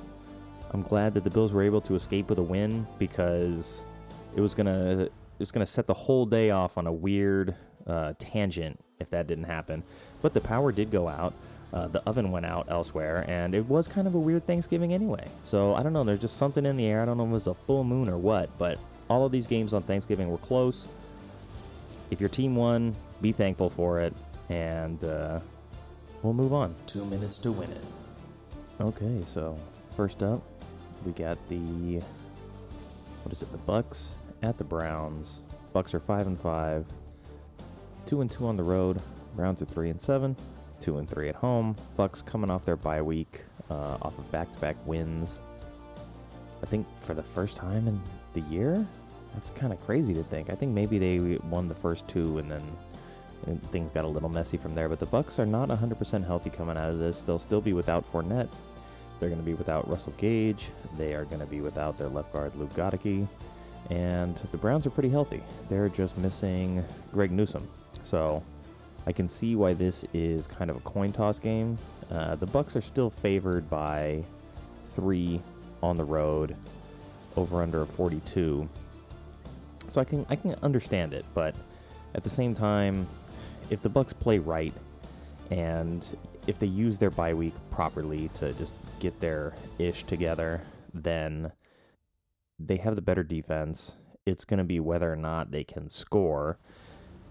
[0.73, 3.83] I'm glad that the Bills were able to escape with a win because
[4.35, 7.55] it was gonna it was gonna set the whole day off on a weird
[7.87, 9.85] uh, tangent if that didn't happen.
[10.23, 11.35] But the power did go out.
[11.75, 15.27] Uh, the oven went out elsewhere, and it was kind of a weird Thanksgiving anyway.
[15.43, 16.05] So I don't know.
[16.05, 17.03] There's just something in the air.
[17.03, 18.79] I don't know if it was a full moon or what, but
[19.11, 20.87] all of these games on Thanksgiving were close.
[22.13, 24.15] If your team won, be thankful for it,
[24.49, 25.41] and uh,
[26.23, 26.77] we'll move on.
[26.87, 27.85] Two minutes to win it.
[28.81, 29.59] Okay, so
[29.97, 30.43] first up,
[31.05, 32.01] we got the
[33.25, 33.51] what is it?
[33.51, 35.41] The Bucks at the Browns.
[35.73, 36.87] Bucks are five and five,
[38.07, 39.01] two and two on the road.
[39.35, 40.37] Browns are three and seven,
[40.85, 41.75] two and three at home.
[41.97, 45.39] Bucks coming off their bye week, uh, off of back-to-back wins.
[46.63, 48.01] I think for the first time in
[48.35, 48.87] the year.
[49.33, 50.51] That's kind of crazy to think.
[50.51, 52.63] I think maybe they won the first two and then
[53.47, 54.89] and things got a little messy from there.
[54.89, 57.23] But the Bucks are not 100% healthy coming out of this.
[57.23, 58.49] They'll still be without Fournette.
[59.21, 60.69] They're going to be without Russell Gage.
[60.97, 63.27] They are going to be without their left guard Luke Goedeke.
[63.91, 65.43] And the Browns are pretty healthy.
[65.69, 67.69] They're just missing Greg Newsome.
[68.03, 68.43] So
[69.07, 71.79] I can see why this is kind of a coin toss game.
[72.11, 74.25] Uh, the Bucks are still favored by
[74.93, 75.41] three
[75.83, 76.57] on the road,
[77.37, 78.69] over under a 42.
[79.89, 81.55] So I can I can understand it, but
[82.15, 83.07] at the same time,
[83.71, 84.73] if the Bucks play right
[85.51, 86.07] and
[86.47, 90.63] if they use their bye week properly to just get their ish together,
[90.93, 91.53] then
[92.59, 93.97] they have the better defense.
[94.25, 96.59] It's going to be whether or not they can score.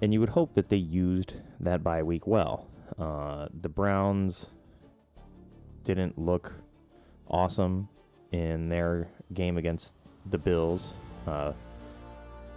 [0.04, 2.68] And you would hope that they used that bye week well.
[3.00, 4.48] Uh, the Browns
[5.86, 6.56] didn't look
[7.30, 7.88] awesome
[8.30, 10.92] in their game against the Bills.
[11.26, 11.54] Uh,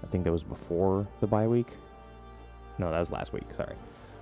[0.02, 1.68] I think that was before the bye week.
[2.78, 3.46] No, that was last week.
[3.54, 3.76] Sorry.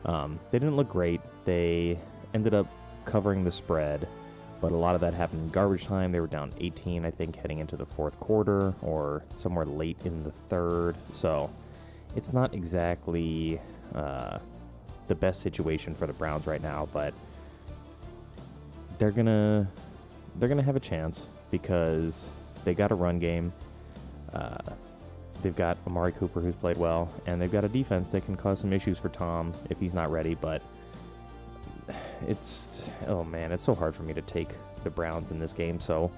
[0.04, 1.22] Um, they didn't look great.
[1.46, 1.98] They
[2.34, 2.66] ended up
[3.06, 4.06] covering the spread,
[4.60, 6.12] but a lot of that happened in garbage time.
[6.12, 10.24] They were down 18, I think, heading into the fourth quarter or somewhere late in
[10.24, 10.94] the third.
[11.14, 11.48] So
[12.16, 13.60] it's not exactly
[13.94, 14.38] uh,
[15.08, 17.12] the best situation for the Browns right now, but
[18.98, 19.68] they're gonna
[20.36, 22.28] they're gonna have a chance because
[22.64, 23.52] they got a run game.
[24.32, 24.56] Uh,
[25.42, 28.60] they've got Amari Cooper who's played well, and they've got a defense that can cause
[28.60, 30.34] some issues for Tom if he's not ready.
[30.34, 30.62] But
[32.26, 34.50] it's oh man, it's so hard for me to take
[34.84, 35.80] the Browns in this game.
[35.80, 36.10] So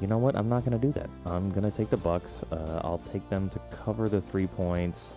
[0.00, 0.36] you know what?
[0.36, 1.10] I'm not gonna do that.
[1.26, 2.42] I'm gonna take the Bucks.
[2.50, 5.14] Uh, I'll take them to cover the three points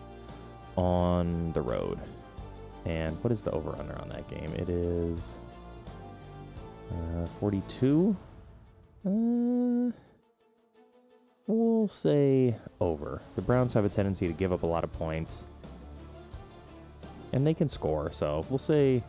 [0.75, 1.99] on the road.
[2.86, 4.53] And what is the over under on that game?
[4.55, 5.36] It is
[6.91, 8.15] uh, 42.
[9.05, 9.91] Uh,
[11.47, 13.21] we'll say over.
[13.36, 15.43] The Browns have a tendency to give up a lot of points,
[17.31, 18.12] and they can score.
[18.12, 19.03] So we'll say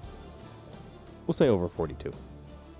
[1.27, 2.12] we'll say over 42.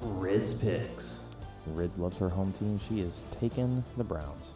[0.01, 1.31] Rids picks.
[1.69, 2.79] Rids loves her home team.
[2.89, 4.53] She is taking the Browns.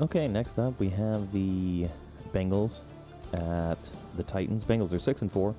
[0.00, 1.86] Okay, next up we have the
[2.32, 2.80] Bengals
[3.32, 3.78] at
[4.16, 4.64] the Titans.
[4.64, 5.54] Bengals are six and four,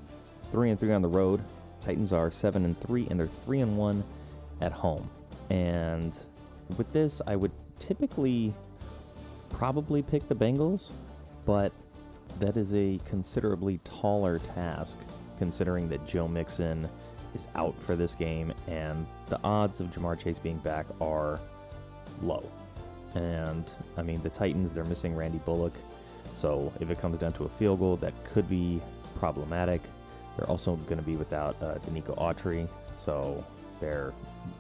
[0.51, 1.41] three and three on the road.
[1.84, 4.03] Titans are seven and three, and they're three and one
[4.62, 5.10] at home.
[5.49, 6.17] And
[6.77, 8.53] with this, I would typically
[9.49, 10.89] probably pick the Bengals,
[11.45, 11.71] but
[12.39, 14.97] that is a considerably taller task
[15.38, 16.88] considering that Joe Mixon
[17.34, 21.39] is out for this game and the odds of Ja'Marr Chase being back are
[22.21, 22.43] low.
[23.15, 25.73] And I mean, the Titans, they're missing Randy Bullock.
[26.33, 28.81] So if it comes down to a field goal, that could be
[29.19, 29.81] problematic.
[30.37, 32.67] They're also going to be without uh, Denico Autry.
[32.97, 33.43] So
[33.79, 34.13] they're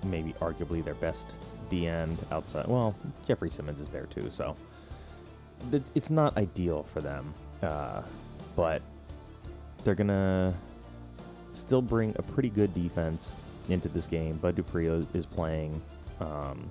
[0.03, 1.27] maybe arguably their best
[1.69, 2.67] D end outside.
[2.67, 2.95] Well,
[3.27, 4.29] Jeffrey Simmons is there too.
[4.29, 4.55] So
[5.71, 7.33] it's, it's not ideal for them.
[7.61, 8.01] Uh,
[8.55, 8.81] but
[9.83, 10.53] they're going to
[11.53, 13.31] still bring a pretty good defense
[13.69, 14.37] into this game.
[14.37, 15.81] Bud Dupree is playing,
[16.19, 16.69] um,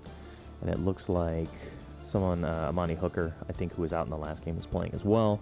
[0.61, 1.49] and it looks like
[2.03, 4.93] someone, uh, Amani Hooker, I think, who was out in the last game, is playing
[4.95, 5.41] as well.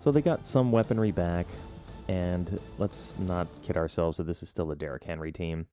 [0.00, 1.46] So they got some weaponry back,
[2.08, 5.66] and let's not kid ourselves that this is still a Derrick Henry team.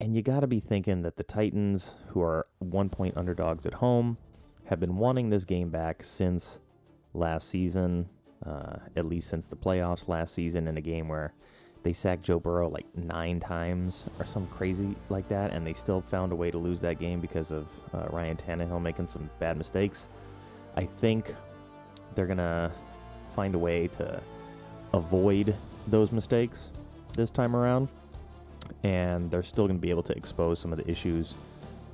[0.00, 3.74] And you got to be thinking that the Titans, who are one point underdogs at
[3.74, 4.16] home,
[4.66, 6.58] have been wanting this game back since
[7.12, 8.08] last season,
[8.46, 11.34] uh, at least since the playoffs last season, in a game where
[11.82, 16.00] they sacked Joe Burrow like nine times or some crazy like that, and they still
[16.00, 19.56] found a way to lose that game because of uh, Ryan Tannehill making some bad
[19.56, 20.06] mistakes.
[20.76, 21.34] I think
[22.14, 22.72] they're gonna
[23.34, 24.20] find a way to
[24.92, 25.54] avoid
[25.86, 26.70] those mistakes
[27.14, 27.88] this time around,
[28.82, 31.34] and they're still gonna be able to expose some of the issues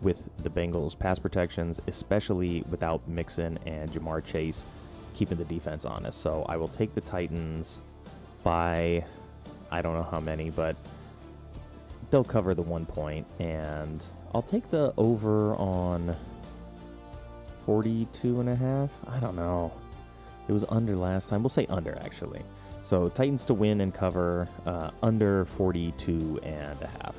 [0.03, 4.65] with the Bengals' pass protections, especially without Mixon and Ja'Marr Chase
[5.15, 6.21] keeping the defense honest.
[6.21, 7.81] So I will take the Titans
[8.43, 9.05] by
[9.71, 10.77] I don't know how many, but
[12.11, 14.03] they'll cover the one point, and
[14.35, 16.15] I'll take the over on
[17.65, 18.91] 42 and a half.
[19.09, 19.73] I don't know.
[20.49, 21.43] It was under last time.
[21.43, 22.43] We'll say under, actually.
[22.83, 27.17] So Titans to win and cover uh, under 42 and a half.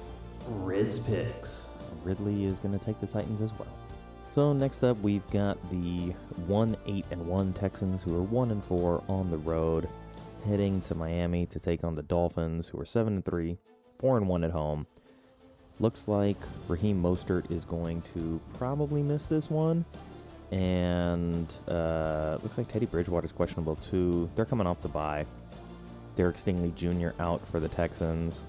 [0.47, 1.75] Rids picks.
[2.03, 3.67] Ridley is going to take the Titans as well.
[4.33, 6.13] So next up, we've got the
[6.45, 9.89] 1 8 and 1 Texans who are 1 and 4 on the road
[10.47, 13.57] heading to Miami to take on the Dolphins, who are seven and three,
[13.99, 14.87] four and one at home.
[15.79, 19.85] Looks like Raheem Mostert is going to probably miss this one,
[20.51, 24.29] and uh, looks like Teddy Bridgewater is questionable too.
[24.35, 25.25] They're coming off the bye.
[26.15, 27.21] Derek Stingley Jr.
[27.21, 28.41] out for the Texans.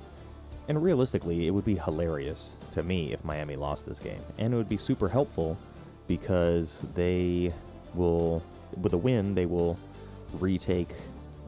[0.69, 4.21] And realistically, it would be hilarious to me if Miami lost this game.
[4.39, 5.59] And it would be super helpful
[6.07, 7.53] because they
[7.95, 8.43] will,
[8.81, 9.79] with a win, they will
[10.35, 10.91] retake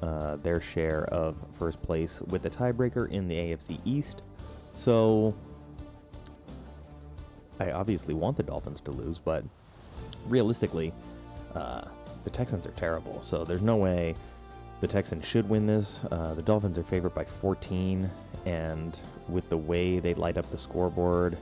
[0.02, 4.22] uh, their share of first place with the tiebreaker in the AFC East.
[4.76, 5.34] So
[7.58, 9.44] I obviously want the Dolphins to lose, but
[10.26, 10.92] realistically,
[11.54, 11.82] uh,
[12.24, 13.20] the Texans are terrible.
[13.22, 14.14] So there's no way
[14.80, 16.00] the Texans should win this.
[16.10, 18.10] Uh, the Dolphins are favored by 14,
[18.46, 18.98] and
[19.28, 21.36] with the way they light up the scoreboard,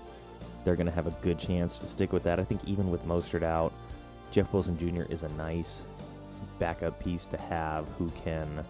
[0.64, 2.40] they're going to have a good chance to stick with that.
[2.40, 3.72] I think even with Mostert out,
[4.32, 5.10] Jeff Wilson Jr.
[5.10, 5.84] is a nice
[6.58, 8.64] backup piece to have who can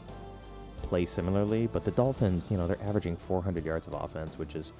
[0.82, 1.68] play similarly.
[1.72, 4.72] But the Dolphins, you know, they're averaging 400 yards of offense, which is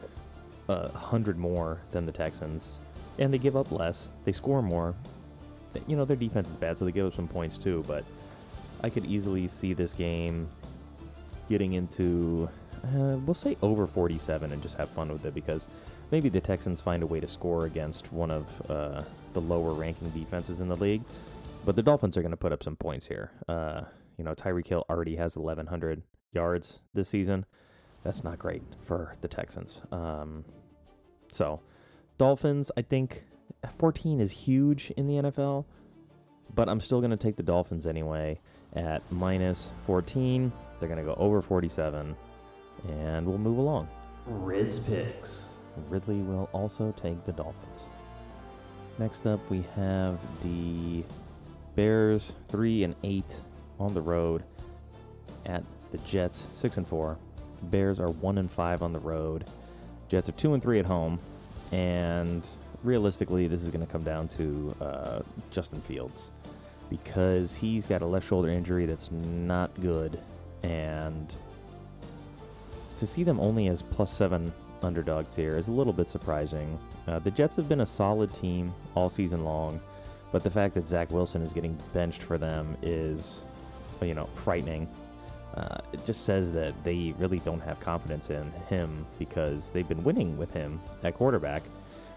[0.68, 2.80] a hundred more than the Texans,
[3.18, 4.09] and they give up less.
[4.24, 4.95] They score more.
[5.86, 7.84] You know, their defense is bad, so they give up some points too.
[7.86, 8.05] But
[8.82, 10.49] I could easily see this game
[11.49, 12.49] getting into
[12.84, 15.66] uh, we'll say over 47 and just have fun with it because
[16.11, 20.09] maybe the Texans find a way to score against one of uh, the lower ranking
[20.11, 21.03] defenses in the league.
[21.68, 23.30] But the Dolphins are going to put up some points here.
[23.46, 23.82] Uh,
[24.16, 26.02] you know, Tyreek Hill already has 1,100
[26.32, 27.44] yards this season.
[28.02, 29.82] That's not great for the Texans.
[29.92, 30.46] Um,
[31.30, 31.60] so,
[32.16, 33.26] Dolphins, I think
[33.76, 35.66] 14 is huge in the NFL,
[36.54, 38.40] but I'm still going to take the Dolphins anyway
[38.72, 40.50] at minus 14.
[40.80, 42.16] They're going to go over 47,
[42.88, 43.88] and we'll move along.
[44.24, 45.58] Rids Picks.
[45.90, 47.84] Ridley will also take the Dolphins.
[48.98, 51.04] Next up, we have the
[51.78, 53.40] Bears 3 and 8
[53.78, 54.42] on the road
[55.46, 55.62] at
[55.92, 57.16] the Jets 6 and 4.
[57.62, 59.44] Bears are 1 and 5 on the road.
[60.08, 61.20] Jets are 2 and 3 at home.
[61.70, 62.44] And
[62.82, 65.20] realistically, this is going to come down to uh,
[65.52, 66.32] Justin Fields
[66.90, 70.18] because he's got a left shoulder injury that's not good.
[70.64, 71.32] And
[72.96, 74.52] to see them only as plus 7
[74.82, 76.76] underdogs here is a little bit surprising.
[77.06, 79.80] Uh, the Jets have been a solid team all season long,
[80.32, 83.40] but the fact that Zach Wilson is getting benched for them is,
[84.02, 84.88] you know, frightening.
[85.54, 90.04] Uh, it just says that they really don't have confidence in him because they've been
[90.04, 91.62] winning with him at quarterback.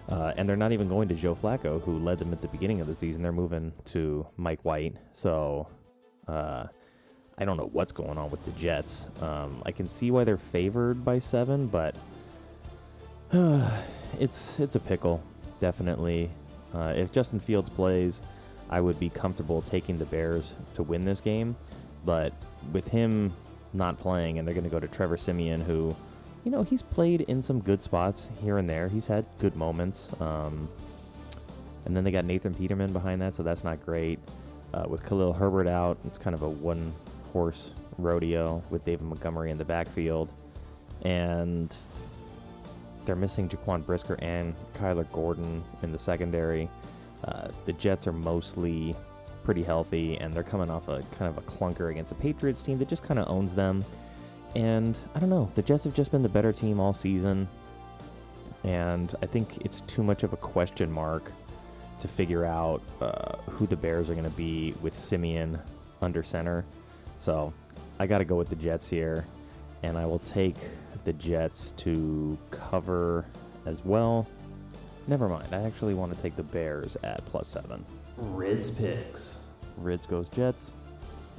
[0.10, 2.82] Uh, and they're not even going to Joe Flacco, who led them at the beginning
[2.82, 3.22] of the season.
[3.22, 4.96] They're moving to Mike White.
[5.14, 5.68] So
[6.28, 6.66] uh,
[7.38, 9.10] I don't know what's going on with the Jets.
[9.22, 11.96] Um, I can see why they're favored by seven, but
[14.20, 15.24] it's it's a pickle,
[15.60, 16.30] definitely.
[16.74, 18.22] Uh, if Justin Fields plays,
[18.70, 21.56] I would be comfortable taking the Bears to win this game.
[22.06, 22.34] But
[22.72, 23.34] with him
[23.74, 25.96] not playing, and they're going to go to Trevor Siemian, who,
[26.44, 28.88] you know, he's played in some good spots here and there.
[28.88, 30.10] He's had good moments.
[30.22, 30.70] Um,
[31.86, 34.20] and then they got Nathan Peterman behind that, so that's not great.
[34.74, 36.94] Uh, with Khalil Herbert out, it's kind of a one
[37.34, 40.32] horse rodeo with David Montgomery in the backfield.
[41.04, 41.76] And
[43.06, 46.70] they're missing Jaquan Brisker and Kyler Gordon in the secondary.
[47.24, 48.96] Uh, the Jets are mostly
[49.44, 52.78] pretty healthy, and they're coming off a kind of a clunker against a Patriots team
[52.80, 53.84] that just kind of owns them.
[54.56, 57.48] And I don't know, the Jets have just been the better team all season,
[58.64, 61.32] and I think it's too much of a question mark
[62.00, 65.60] to figure out uh, who the Bears are going to be with Siemian
[66.02, 66.66] under center.
[67.20, 67.54] So
[68.00, 69.26] I got to go with the Jets here,
[69.84, 70.56] and I will take
[71.04, 73.26] the Jets to cover
[73.66, 74.28] as well.
[75.08, 75.48] Never mind.
[75.52, 77.84] I actually want to take the Bears at plus seven.
[78.18, 79.48] Rids Picks.
[79.78, 80.72] Rids goes Jets.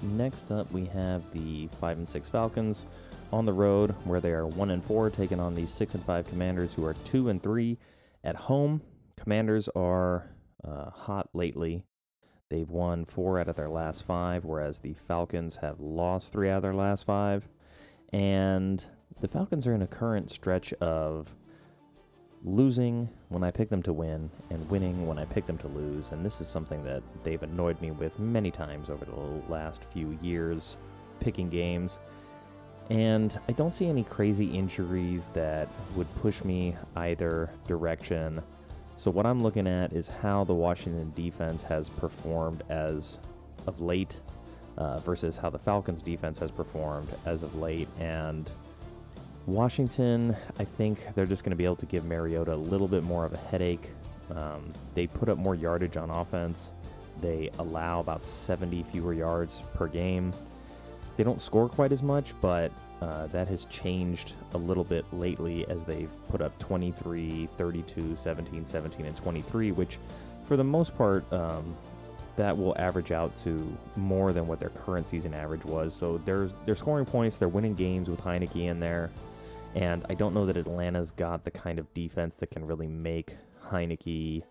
[0.03, 2.85] Next up, we have the five and six Falcons
[3.33, 6.27] on the road, where they are one and four, taking on the six and five
[6.29, 7.79] Commanders, who are two and three
[8.25, 8.83] at home.
[9.17, 10.29] Commanders are
[10.65, 11.85] uh, hot lately.
[12.51, 16.57] They've won four out of their last five, whereas the Falcons have lost three out
[16.57, 17.49] of their last five.
[18.13, 18.85] And
[19.21, 21.35] the Falcons are in a current stretch of
[22.45, 26.11] losing when I pick them to win and winning when I pick them to lose.
[26.11, 29.13] And this is something that they've annoyed me with many times over the
[29.49, 30.77] last few years,
[31.21, 32.01] picking games.
[32.91, 38.43] And I don't see any crazy injuries that would push me either direction.
[38.97, 43.19] So, what I'm looking at is how the Washington defense has performed as
[43.67, 44.21] of late
[44.77, 47.89] uh, versus how the Falcons defense has performed as of late.
[47.99, 48.51] And
[49.47, 53.03] Washington, I think they're just going to be able to give Mariota a little bit
[53.03, 53.91] more of a headache.
[54.35, 56.73] Um, they put up more yardage on offense.
[57.21, 60.33] They allow about 70 fewer yards per game.
[61.17, 65.67] They don't score quite as much, but uh, that has changed a little bit lately
[65.69, 69.99] as they've put up 23, 32, 17, 17, and 23, which
[70.47, 71.77] for the most part, um,
[72.37, 75.95] that will average out to more than what their current season average was.
[75.95, 79.11] So they're, they're scoring points, they're winning games with Heinicke in there.
[79.75, 83.37] And I don't know that Atlanta's got the kind of defense that can really make
[83.67, 84.43] Heinicke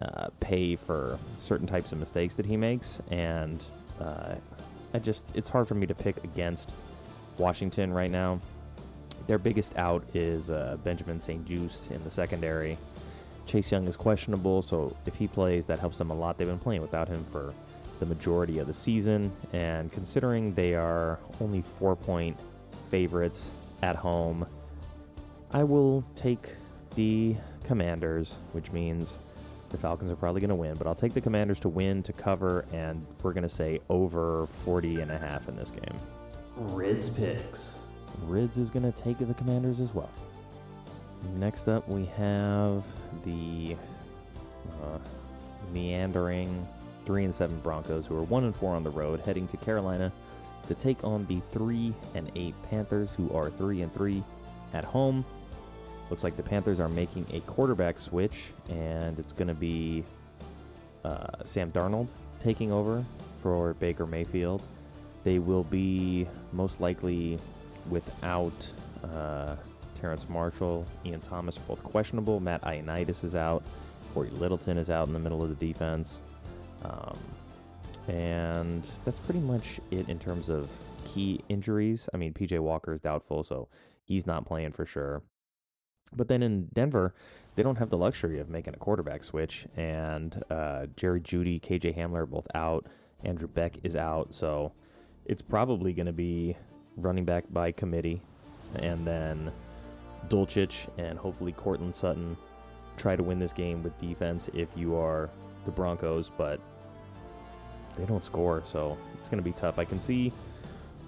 [0.00, 3.00] uh, pay for certain types of mistakes that he makes.
[3.10, 3.62] And
[4.00, 4.34] uh,
[4.94, 6.72] I just, it's hard for me to pick against
[7.36, 8.40] Washington right now.
[9.26, 12.78] Their biggest out is uh, Benjamin St-Juste in the secondary.
[13.48, 16.36] Chase Young is questionable, so if he plays, that helps them a lot.
[16.36, 17.54] They've been playing without him for
[17.98, 22.36] the majority of the season, and considering they are only four point
[22.90, 23.50] favorites
[23.82, 24.46] at home,
[25.50, 26.50] I will take
[26.94, 29.16] the Commanders, which means
[29.70, 32.12] the Falcons are probably going to win, but I'll take the Commanders to win, to
[32.12, 35.96] cover, and we're going to say over 40 and a half in this game.
[36.56, 37.86] Rids Picks.
[38.24, 40.10] Rids is going to take the Commanders as well.
[41.36, 42.84] Next up, we have
[43.24, 43.76] the
[44.82, 44.98] uh,
[45.72, 46.66] meandering
[47.04, 50.12] three and seven Broncos, who are one and four on the road, heading to Carolina
[50.68, 54.22] to take on the 3 and 8 Panthers, who are 3 and 3
[54.74, 55.24] at home.
[56.10, 60.04] Looks like the Panthers are making a quarterback switch, and it's going to be
[61.04, 62.08] uh, Sam Darnold
[62.44, 63.04] taking over
[63.42, 64.62] for Baker Mayfield.
[65.24, 67.38] They will be most likely
[67.90, 68.70] without
[69.04, 69.56] uh,
[70.00, 72.40] Terrence Marshall, Ian Thomas are both questionable.
[72.40, 73.62] Matt Ioannidis is out.
[74.14, 76.20] Cory Littleton is out in the middle of the defense.
[76.84, 77.18] Um,
[78.08, 80.70] and that's pretty much it in terms of
[81.04, 82.08] key injuries.
[82.14, 83.68] I mean, PJ Walker is doubtful, so
[84.04, 85.22] he's not playing for sure.
[86.14, 87.14] But then in Denver,
[87.54, 89.66] they don't have the luxury of making a quarterback switch.
[89.76, 92.86] And uh, Jerry Jeudy, KJ Hamler are both out.
[93.24, 94.32] Andrew Beck is out.
[94.32, 94.72] So
[95.26, 96.56] it's probably going to be
[96.96, 98.22] running back by committee.
[98.76, 99.52] And then
[100.28, 102.36] Dulcich and hopefully Courtland Sutton
[102.96, 105.30] try to win this game with defense if you are
[105.64, 106.30] the Broncos.
[106.30, 106.60] But
[107.96, 108.62] they don't score.
[108.64, 109.78] So it's going to be tough.
[109.78, 110.32] I can see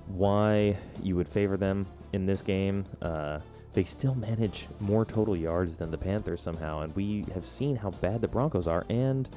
[0.08, 2.84] why you would favor them in this game.
[3.00, 3.38] Uh,
[3.72, 7.90] they still manage more total yards than the Panthers somehow, and we have seen how
[7.90, 8.84] bad the Broncos are.
[8.88, 9.28] And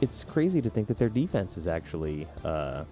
[0.00, 2.84] it's crazy to think that their defense has actually uh,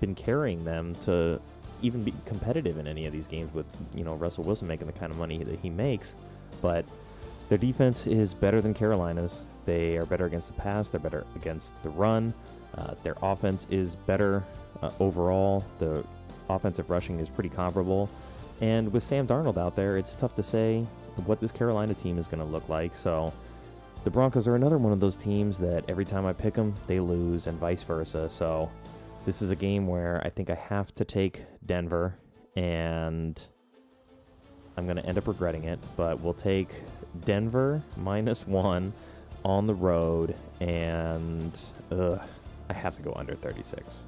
[0.00, 1.40] been carrying them to
[1.84, 4.92] even be competitive in any of these games with you know Russell Wilson making the
[4.92, 6.14] kind of money that he makes.
[6.62, 6.84] But
[7.48, 9.44] their defense is better than Carolina's.
[9.66, 10.88] They are better against the pass.
[10.88, 12.32] They're better against the run.
[12.76, 14.42] Uh, their offense is better
[14.82, 15.64] uh, overall.
[15.78, 16.04] The
[16.48, 18.08] offensive rushing is pretty comparable.
[18.60, 20.86] And with Sam Darnold out there, it's tough to say
[21.26, 22.96] what this Carolina team is going to look like.
[22.96, 23.32] So
[24.04, 27.00] the Broncos are another one of those teams that every time I pick them, they
[27.00, 28.28] lose, and vice versa.
[28.28, 28.70] So
[29.24, 32.16] this is a game where I think I have to take Denver,
[32.56, 33.40] and
[34.76, 35.78] I'm going to end up regretting it.
[35.96, 36.82] But we'll take
[37.24, 38.92] Denver minus one
[39.44, 41.58] on the road, and
[41.90, 42.20] ugh,
[42.68, 44.04] I have to go under 36.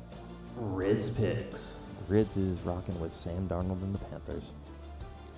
[0.57, 1.86] Rids picks.
[2.09, 4.54] Rids is rocking with Sam Darnold and the Panthers.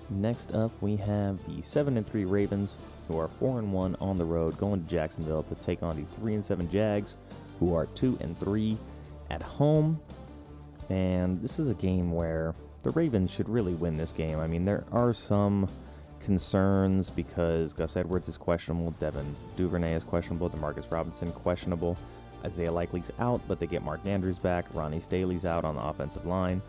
[0.09, 2.75] Next up, we have the 7 and 3 Ravens,
[3.07, 6.03] who are 4 and 1 on the road, going to Jacksonville to take on the
[6.19, 7.15] 3 and 7 Jags,
[7.59, 8.77] who are 2 and 3
[9.29, 9.99] at home.
[10.89, 14.39] And this is a game where the Ravens should really win this game.
[14.39, 15.67] I mean, there are some
[16.19, 21.97] concerns because Gus Edwards is questionable, Devin Duvernay is questionable, Demarcus Robinson questionable.
[22.43, 24.65] Isaiah Likely's out, but they get Mark Andrews back.
[24.73, 26.61] Ronnie Stanley's out on the offensive line.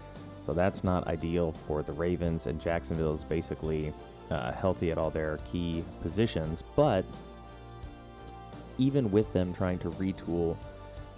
[0.42, 3.92] So that's not ideal for the Ravens, and Jacksonville is basically
[4.30, 6.64] uh, healthy at all their key positions.
[6.74, 7.04] But
[8.78, 10.56] even with them trying to retool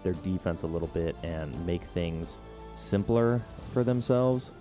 [0.02, 2.38] their defense a little bit and make things
[2.72, 3.40] simpler
[3.72, 4.52] for themselves,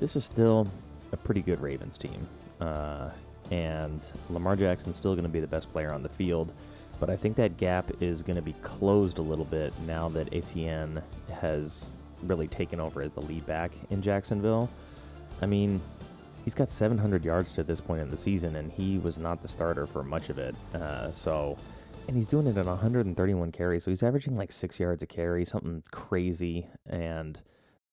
[0.00, 0.66] this is still
[1.12, 2.26] a pretty good Ravens team.
[2.60, 3.10] Uh,
[3.50, 4.00] and
[4.30, 6.52] Lamar Jackson's still going to be the best player on the field.
[6.98, 10.32] But I think that gap is going to be closed a little bit now that
[10.32, 11.02] Etienne
[11.40, 11.90] has
[12.22, 14.70] really taken over as the lead back in Jacksonville.
[15.42, 15.80] I mean,
[16.44, 19.48] he's got 700 yards to this point in the season, and he was not the
[19.48, 20.56] starter for much of it.
[20.74, 21.58] Uh, so,
[22.08, 25.44] and he's doing it at 131 carries, so he's averaging like six yards a carry,
[25.44, 27.38] something crazy, and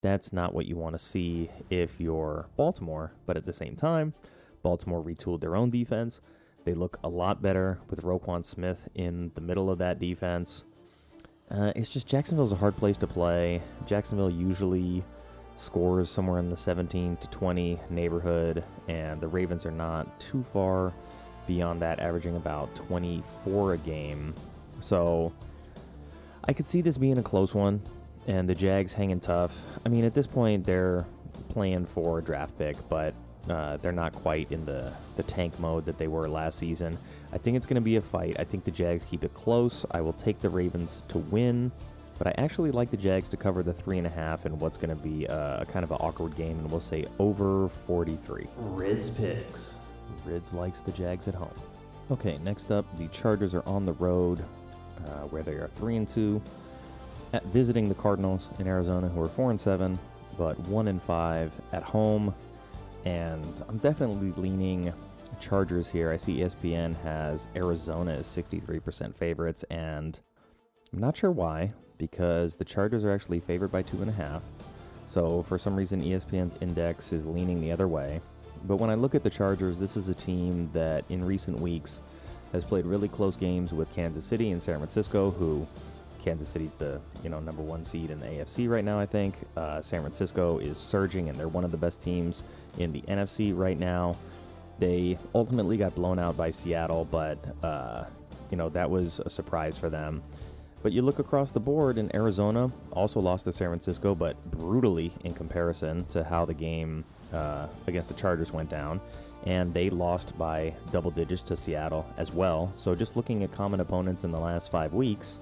[0.04, 3.12] that's not what you want to see if you're Baltimore.
[3.24, 4.12] But at the same time,
[4.62, 6.20] Baltimore retooled their own defense.
[6.64, 10.66] They look a lot better with Roquan Smith in the middle of that defense.
[11.50, 13.62] Uh, it's just Jacksonville's a hard place to play.
[13.86, 15.02] Jacksonville usually
[15.56, 20.92] scores somewhere in the 17 to 20 neighborhood, and the Ravens are not too far
[21.46, 24.34] beyond that, averaging about 24 a game.
[24.80, 25.32] So
[26.46, 27.80] I could see this being a close one,
[28.26, 29.60] and the Jags hanging tough.
[29.84, 31.06] I mean, at this point, they're
[31.48, 33.14] playing for a draft pick, but
[33.48, 36.96] uh, they're not quite in the, the tank mode that they were last season.
[37.32, 38.36] I think it's going to be a fight.
[38.38, 39.84] I think the Jags keep it close.
[39.90, 41.70] I will take the Ravens to win,
[42.18, 44.76] but I actually like the Jags to cover the three and a half in what's
[44.76, 48.46] going to be a, a kind of an awkward game, and we'll say over 43.
[48.56, 49.86] Rids picks.
[50.24, 51.54] Rids likes the Jags at home.
[52.10, 54.44] Okay, next up, the Chargers are on the road,
[55.06, 56.40] uh, where they are three and two,
[57.42, 59.98] visiting the Cardinals in Arizona, who are four and seven,
[60.38, 62.34] but one and five at home
[63.04, 64.92] and I'm definitely leaning
[65.40, 66.10] Chargers here.
[66.10, 70.18] I see ESPN has Arizona as 63% favorites, and
[70.92, 74.44] I'm not sure why, because the Chargers are actually favored by two and a half.
[75.06, 78.20] So for some reason, ESPN's index is leaning the other way.
[78.66, 82.00] But when I look at the Chargers, this is a team that in recent weeks
[82.52, 85.66] has played really close games with Kansas City and San Francisco, who
[86.24, 88.98] Kansas City's the you know number one seed in the AFC right now.
[88.98, 92.44] I think uh, San Francisco is surging, and they're one of the best teams
[92.78, 94.16] in the NFC right now.
[94.78, 98.04] They ultimately got blown out by Seattle, but uh,
[98.50, 100.22] you know that was a surprise for them.
[100.82, 105.12] But you look across the board, and Arizona also lost to San Francisco, but brutally
[105.24, 109.00] in comparison to how the game uh, against the Chargers went down.
[109.44, 112.72] And they lost by double digits to Seattle as well.
[112.76, 115.38] So just looking at common opponents in the last five weeks,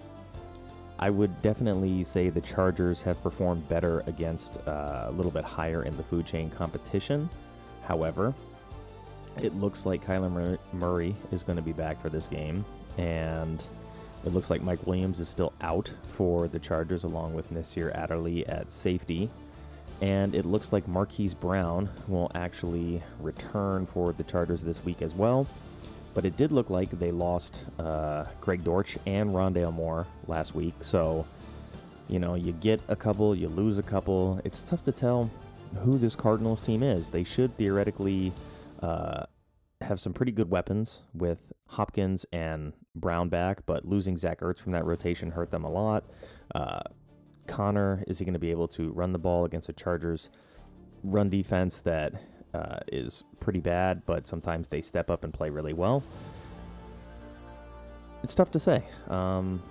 [1.03, 5.83] I would definitely say the Chargers have performed better against uh, a little bit higher
[5.83, 7.29] in the food chain competition.
[7.89, 8.33] However,
[9.43, 12.65] it looks like Kyler Murray is going to be back for this game,
[12.99, 13.61] and
[14.25, 18.47] it looks like Mike Williams is still out for the Chargers, along with Nasir Adderley
[18.47, 19.29] at safety.
[20.01, 25.17] And it looks like Marquise Brown will actually return for the Chargers this week as
[25.17, 25.49] well.
[26.15, 30.75] But it did look like they lost uh, Greg Dortch and Rondale Moore last week.
[30.81, 31.27] So,
[32.09, 34.41] you know, you get a couple, you lose a couple.
[34.45, 35.31] It's tough to tell
[35.79, 37.09] who this Cardinals team is.
[37.09, 38.33] They should theoretically
[38.83, 39.25] uh,
[39.81, 44.73] have some pretty good weapons with Hopkins and Brown back, but losing Zach Ertz from
[44.73, 46.05] that rotation hurt them a lot.
[46.55, 46.81] Uh,
[47.47, 50.31] Conner, is he going to be able to run the ball against a Chargers
[51.03, 52.13] run defense that
[52.55, 56.03] uh, is pretty bad, but sometimes they step up and play really well?
[58.23, 58.85] It's tough to say.
[59.09, 59.63] Um,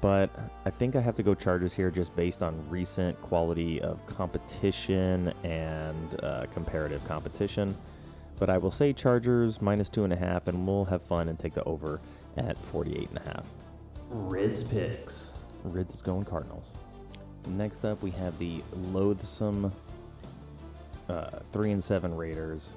[0.00, 0.30] but
[0.64, 5.32] I think I have to go Chargers here just based on recent quality of competition
[5.42, 7.74] and uh, comparative competition.
[8.38, 11.38] But I will say Chargers minus two and a half, and we'll have fun and
[11.38, 12.00] take the over
[12.36, 13.52] at 48 and a half.
[14.10, 15.40] Rids picks.
[15.64, 16.70] Rids is going Cardinals.
[17.48, 18.62] Next up, we have the
[18.92, 19.72] loathsome
[21.08, 22.72] uh, three and seven Raiders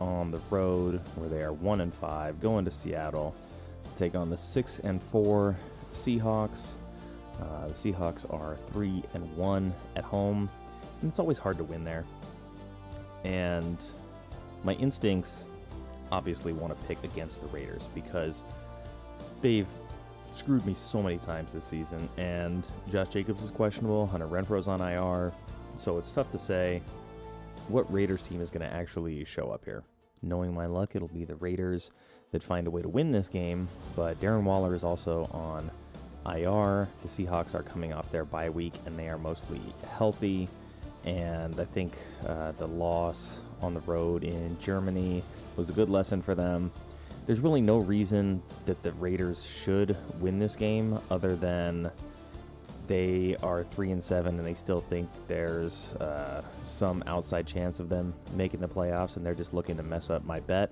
[0.00, 3.34] on the road, where they are one and five, going to Seattle
[3.84, 5.56] to take on the six and four
[5.92, 6.72] Seahawks.
[7.40, 10.48] Uh, the Seahawks are three and one at home,
[11.00, 12.04] and it's always hard to win there.
[13.24, 13.82] And
[14.64, 15.44] my instincts
[16.10, 18.42] obviously want to pick against the Raiders because
[19.40, 19.68] they've
[20.30, 22.08] screwed me so many times this season.
[22.16, 25.32] And Josh Jacobs is questionable, Hunter Renfrow's on IR,
[25.76, 26.82] so it's tough to say
[27.72, 29.82] what Raiders team is going to actually show up here.
[30.22, 31.90] Knowing my luck, it'll be the Raiders
[32.30, 35.70] that find a way to win this game, but Darren Waller is also on
[36.26, 36.88] IR.
[37.02, 39.60] The Seahawks are coming off their bye week and they are mostly
[39.96, 40.48] healthy.
[41.04, 45.22] And I think uh, the loss on the road in Germany
[45.56, 46.70] was a good lesson for them.
[47.26, 51.90] There's really no reason that the Raiders should win this game other than
[52.86, 57.88] they are three and seven and they still think there's uh, some outside chance of
[57.88, 60.70] them making the playoffs and they're just looking to mess up my bet.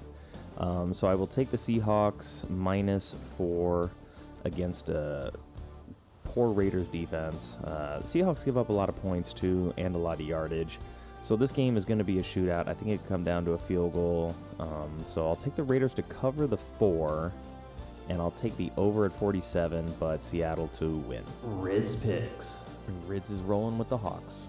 [0.58, 3.90] Um, so I will take the Seahawks minus four
[4.44, 5.32] against a
[6.24, 7.56] poor Raiders defense.
[7.64, 10.78] Uh, Seahawks give up a lot of points too and a lot of yardage.
[11.22, 12.66] So this game is going to be a shootout.
[12.66, 14.34] I think it come down to a field goal.
[14.58, 17.32] Um, so I'll take the Raiders to cover the four,
[18.10, 21.22] and I'll take the over at 47, but Seattle to win.
[21.44, 22.72] Rids picks.
[23.06, 24.40] Rids is rolling with the Hawks.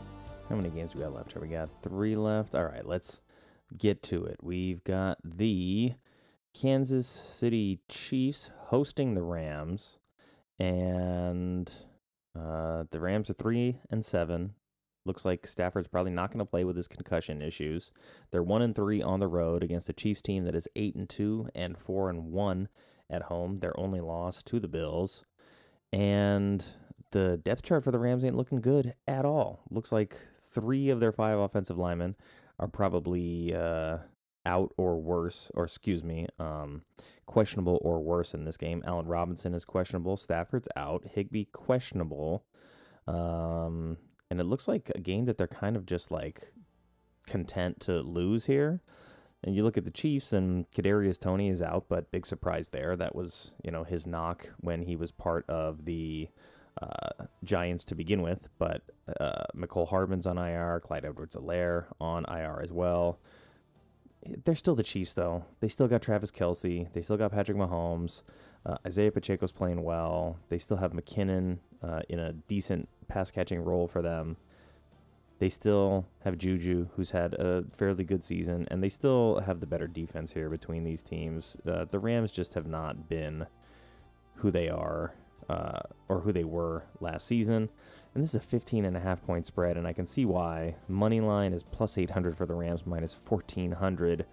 [0.49, 1.41] How many games do we got left here?
[1.41, 2.55] We got three left.
[2.55, 3.21] All right, let's
[3.77, 4.37] get to it.
[4.41, 5.93] We've got the
[6.55, 9.99] Kansas City Chiefs hosting the Rams,
[10.57, 11.71] and
[12.37, 14.55] uh, the Rams are three and seven.
[15.05, 17.91] Looks like Stafford's probably not going to play with his concussion issues.
[18.31, 21.07] They're one and three on the road against a Chiefs team that is eight and
[21.07, 22.67] two and four and one
[23.11, 23.59] at home.
[23.59, 25.25] Their only loss to the Bills,
[25.91, 26.65] and
[27.11, 29.61] the depth chart for the Rams ain't looking good at all.
[29.69, 32.15] Looks like three of their five offensive linemen
[32.57, 33.97] are probably uh,
[34.45, 36.83] out or worse, or excuse me, um,
[37.25, 38.83] questionable or worse in this game.
[38.85, 40.17] Allen Robinson is questionable.
[40.17, 41.05] Stafford's out.
[41.13, 42.45] Higbee questionable.
[43.07, 43.97] Um,
[44.29, 46.53] and it looks like a game that they're kind of just like
[47.27, 48.81] content to lose here.
[49.43, 52.95] And you look at the Chiefs, and Kadarius Toney is out, but big surprise there.
[52.95, 56.29] That was you know his knock when he was part of the
[56.81, 58.47] uh, Giants to begin with.
[58.59, 58.83] But
[59.19, 63.19] uh, Mecole Hardman's on IR, Clyde Edwards-Helaire on IR as well.
[64.45, 65.45] They're still the Chiefs, though.
[65.59, 66.91] They still got Travis Kelce.
[66.93, 68.21] They still got Patrick Mahomes.
[68.65, 70.37] Uh, Isaiah Pacheco's playing well.
[70.49, 74.37] They still have McKinnon uh, in a decent pass catching role for them.
[75.41, 79.65] They still have Juju, who's had a fairly good season, and they still have the
[79.65, 81.57] better defense here between these teams.
[81.67, 83.47] Uh, the Rams just have not been
[84.35, 85.15] who they are
[85.49, 87.69] uh, or who they were last season.
[88.13, 90.75] And this is a 15 and a half point spread, and I can see why.
[90.87, 94.27] Money line is plus 800 for the Rams, minus 1400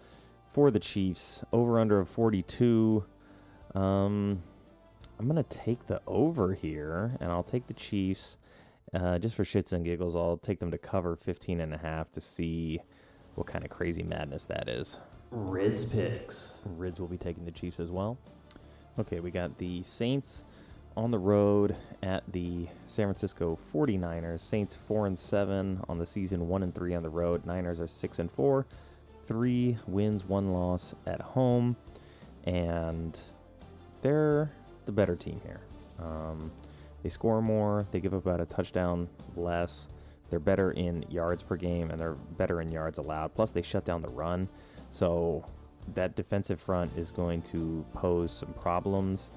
[0.52, 1.42] for the Chiefs.
[1.54, 3.06] Over under of 42.
[3.74, 4.42] Um,
[5.18, 8.36] I'm going to take the over here, and I'll take the Chiefs.
[8.95, 12.11] Uh, just for shits and giggles, I'll take them to cover 15 and a half
[12.12, 12.80] to see
[13.34, 14.99] what kind of crazy madness that is.
[15.30, 16.62] Rids picks.
[16.64, 18.18] Rids will be taking the Chiefs as well.
[18.99, 20.45] Okay, we got the Saints
[20.97, 24.41] on the road at the San Francisco 49ers.
[24.41, 27.47] Saints 4 and 7 on the season, 1 and 3 on the road.
[27.47, 28.66] Niners are 6 and 4.
[29.24, 31.76] 3 wins, 1 loss at home.
[32.45, 33.20] And
[34.03, 34.51] they're
[34.86, 35.61] the better team here.
[36.01, 36.51] Um,
[37.09, 39.88] they score more, they give up about a touchdown less.
[40.28, 43.34] They're better in yards per game and they're better in yards allowed.
[43.34, 44.46] Plus, they shut down the run.
[44.90, 45.42] So,
[45.94, 49.30] that defensive front is going to pose some problems.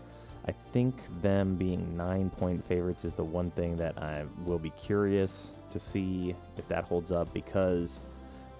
[0.45, 4.71] I think them being nine point favorites is the one thing that I will be
[4.71, 8.01] curious to see if that holds up because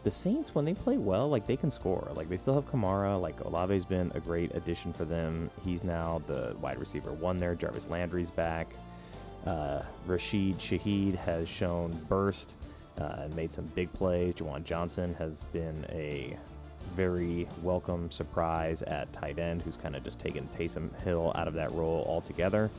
[0.03, 2.09] the Saints, when they play well, like they can score.
[2.15, 3.19] Like they still have Kamara.
[3.19, 5.51] Like Olave's been a great addition for them.
[5.65, 7.55] He's now the wide receiver one there.
[7.55, 8.73] Jarvis Landry's back.
[9.45, 12.51] Uh, Rashid Shaheed has shown burst
[12.99, 14.35] uh, and made some big plays.
[14.35, 16.37] Juwan Johnson has been a
[16.95, 21.53] very welcome surprise at tight end, who's kind of just taken Taysom Hill out of
[21.55, 22.69] that role altogether.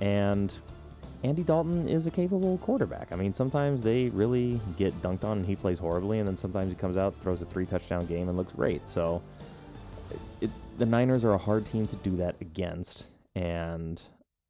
[0.00, 0.52] And
[1.22, 3.08] Andy Dalton is a capable quarterback.
[3.12, 6.68] I mean, sometimes they really get dunked on and he plays horribly, and then sometimes
[6.70, 8.88] he comes out, throws a three touchdown game, and looks great.
[8.88, 9.22] So
[10.40, 13.06] it, the Niners are a hard team to do that against.
[13.34, 14.00] And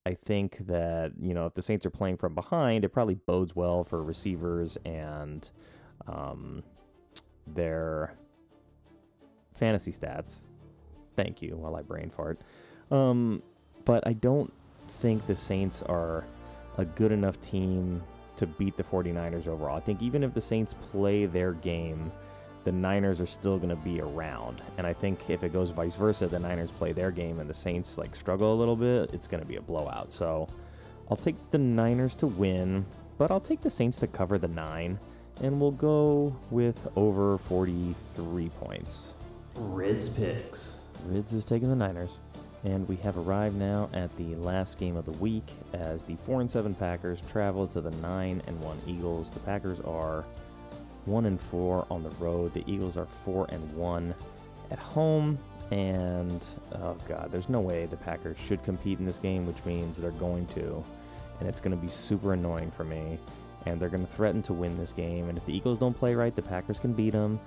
[0.07, 3.57] I think that, you know, if the Saints are playing from behind, it probably bodes
[3.57, 5.51] well for receivers and
[6.07, 6.63] um,
[7.45, 8.15] their
[9.57, 10.45] fantasy stats.
[11.17, 12.39] Thank you while I brain fart.
[12.93, 13.43] Um,
[13.85, 14.53] but I don't
[15.01, 16.25] think the Saints are
[16.79, 18.01] a good enough team
[18.37, 19.77] to beat the 49ers overall.
[19.77, 22.13] I think even if the Saints play their game,
[22.67, 24.61] the Niners are still going to be around.
[24.77, 27.55] And I think if it goes vice versa, the Niners play their game and the
[27.55, 30.13] Saints like struggle a little bit, it's going to be a blowout.
[30.13, 30.49] So
[31.09, 32.85] I'll take the Niners to win,
[33.19, 34.99] but I'll take the Saints to cover the 9
[35.43, 39.13] and we'll go with over 43 points.
[39.55, 40.87] Rids picks.
[41.05, 42.19] Rids is taking the Niners.
[42.65, 46.41] And we have arrived now at the last game of the week as the 4
[46.41, 49.31] and 7 Packers travel to the 9 and 1 Eagles.
[49.31, 50.25] The Packers are
[51.07, 52.53] 1 and 4 on the road.
[52.55, 54.15] The Eagles are 4 and 1
[54.71, 55.39] at home.
[55.71, 56.45] And
[56.75, 60.13] oh god, there's no way the Packers should compete in this game, which means they're
[60.13, 60.85] going to.
[61.41, 63.19] And it's going to be super annoying for me.
[63.67, 65.29] And they're going to threaten to win this game.
[65.29, 67.41] And if the Eagles don't play right, the Packers can beat them.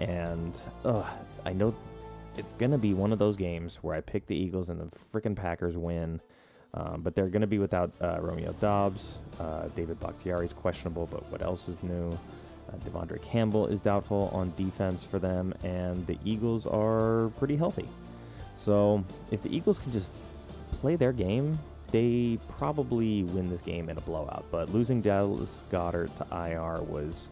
[0.00, 1.06] And ugh,
[1.44, 1.74] I know
[2.36, 5.36] it's gonna be one of those games where I pick the Eagles and the freaking
[5.36, 6.20] Packers win.
[6.74, 9.18] Um, but they're gonna be without uh, Romeo Doubs.
[9.40, 12.18] Uh, David Bakhtiari is questionable, but what else is new?
[12.68, 17.88] Uh, De'Vondre Campbell is doubtful on defense for them, and the Eagles are pretty healthy.
[18.56, 20.12] So if the Eagles can just
[20.72, 21.58] play their game,
[21.92, 24.44] they probably win this game in a blowout.
[24.50, 27.30] But losing Dallas Goedert to IR was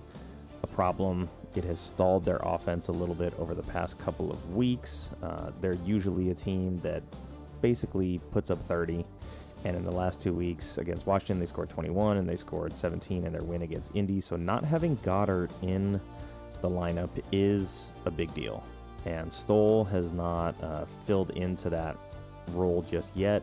[0.62, 1.28] a problem.
[1.54, 5.10] It has stalled their offense a little bit over the past couple of weeks.
[5.22, 7.02] Uh, they're usually a team that
[7.60, 9.04] basically puts up 30.
[9.64, 13.24] And in the last two weeks against Washington, they scored 21 and they scored 17
[13.24, 14.20] in their win against Indy.
[14.20, 16.00] So not having Goedert in
[16.60, 18.62] the lineup is a big deal.
[19.06, 21.96] And Stoll has not uh, filled into that
[22.52, 23.42] role just yet.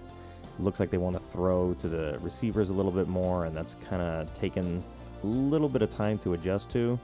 [0.59, 3.75] Looks like they want to throw to the receivers a little bit more, and that's
[3.89, 4.83] kind of taken
[5.23, 6.99] a little bit of time to adjust to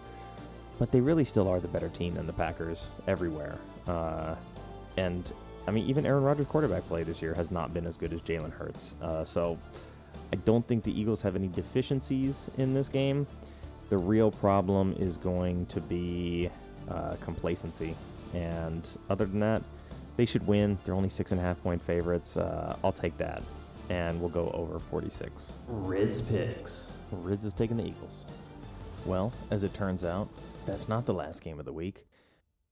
[0.80, 3.57] but they really still are the better team than the Packers everywhere.
[3.88, 4.36] Uh,
[4.97, 5.32] and
[5.68, 8.22] I mean, even Aaron Rodgers' quarterback play this year has not been as good as
[8.22, 8.95] Jalen Hurts.
[9.01, 9.57] Uh, so
[10.32, 13.28] I don't think the Eagles have any deficiencies in this game.
[13.89, 16.49] The real problem is going to be
[16.89, 17.95] uh, complacency.
[18.34, 19.61] And other than that,
[20.15, 20.78] they should win.
[20.86, 22.38] They're only six and a half point favorites.
[22.38, 23.43] Uh, I'll take that.
[23.89, 25.53] And we'll go over 46.
[25.68, 26.97] Rids picks.
[27.11, 28.26] Rids is taking the Eagles.
[29.05, 30.28] Well, as it turns out,
[30.65, 32.05] that's not the last game of the week.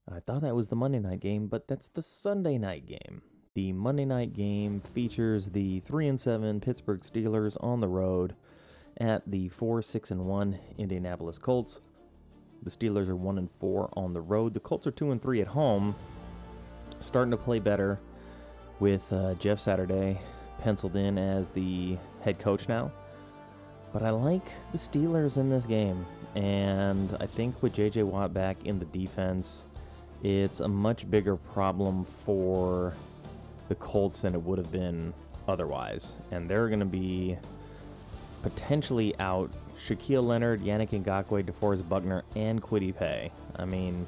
[0.08, 3.22] I thought that was the Monday night game, but that's the Sunday night game.
[3.54, 8.36] The Monday night game features the 3 and 7 Pittsburgh Steelers on the road
[8.98, 11.80] at the 4 6 and 1 Indianapolis Colts.
[12.62, 14.54] The Steelers are 1 and 4 on the road.
[14.54, 15.96] The Colts are 2 and 3 at home.
[17.00, 17.98] Starting to play better
[18.78, 20.20] with uh, Jeff Saturday
[20.60, 22.92] penciled in as the head coach now.
[23.92, 26.06] But I like the Steelers in this game.
[26.36, 29.64] And I think with JJ Watt back in the defense,
[30.22, 32.94] it's a much bigger problem for
[33.68, 35.12] the Colts than it would have been
[35.48, 36.14] otherwise.
[36.30, 37.36] And they're going to be
[38.42, 43.30] potentially out Shaquille Leonard, Yannick Ngakoue, DeForest Buckner, and Kwity Paye.
[43.56, 44.06] I mean,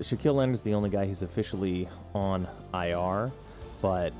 [0.00, 3.30] Shaquille Leonard's the only guy who's officially on IR,
[3.82, 4.12] but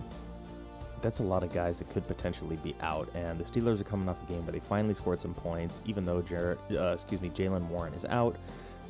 [1.00, 3.08] that's a lot of guys that could potentially be out.
[3.14, 6.04] And the Steelers are coming off a game where they finally scored some points, even
[6.04, 8.36] though Jared, uh, excuse me, Jaylen Warren is out.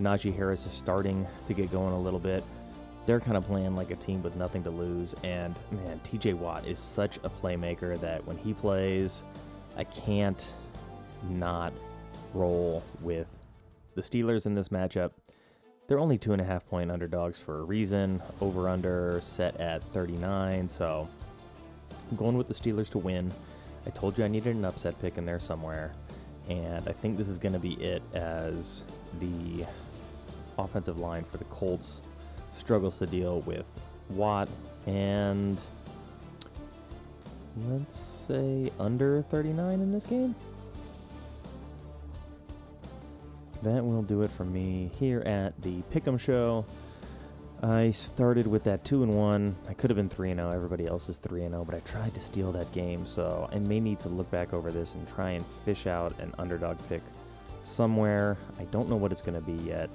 [0.01, 2.44] Najee Harris is starting to get going a little bit.
[3.07, 5.14] they're kind of playing like a team with nothing to lose.
[5.24, 9.22] And man, TJ Watt is such a playmaker that when he plays,
[9.78, 10.46] I can't
[11.30, 11.72] not
[12.34, 13.28] roll with
[13.94, 15.12] the Steelers in this matchup.
[15.86, 18.22] They're only two and a half point underdogs for a reason.
[18.42, 20.68] Over under set at 39.
[20.68, 21.09] So
[22.11, 23.32] I'm going with the Steelers to win.
[23.86, 25.94] I told you I needed an upset pick in there somewhere.
[26.51, 28.84] And I think this is going to be it as
[29.18, 29.64] the
[30.59, 32.02] offensive line for the Colts
[32.52, 33.68] struggles to deal with
[34.11, 34.48] Watt
[34.86, 35.59] and
[37.68, 40.34] let's say under 39 in this game.
[43.62, 46.64] That will do it for me here at the Pick'em Show.
[47.61, 49.56] I started with that two and one.
[49.68, 50.52] I could have been three and zero.
[50.52, 53.59] Everybody else is three and zero, but I tried to steal that game, so I
[53.59, 57.02] may need to look back over this and try and fish out an underdog pick
[57.62, 58.36] somewhere.
[58.61, 59.90] I don't know what it's going to be yet.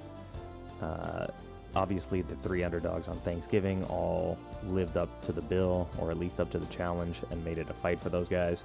[0.82, 1.26] Uh,
[1.74, 6.40] obviously, the three underdogs on Thanksgiving all lived up to the bill, or at least
[6.40, 8.64] up to the challenge, and made it a fight for those guys.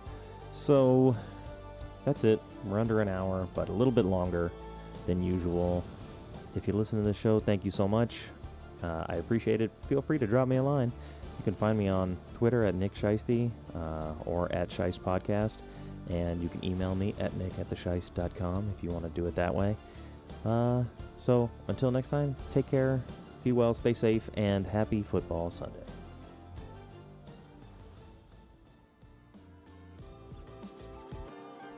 [0.52, 1.16] So
[2.06, 2.42] that's it.
[2.66, 4.52] We're under an hour, but a little bit longer
[5.06, 5.84] than usual.
[6.56, 8.26] If you listen to the show, thank you so much.
[8.82, 9.72] Uh, I appreciate it.
[9.88, 10.92] Feel free to drop me a line.
[11.38, 15.58] You can find me on Twitter at Nick Scheisty uh, or at Scheist Podcast.
[16.10, 19.54] And you can email me at nick at if you want to do it that
[19.54, 19.76] way.
[20.44, 20.84] Uh,
[21.20, 23.02] so until next time, take care,
[23.44, 25.76] be well, stay safe, and happy football Sunday.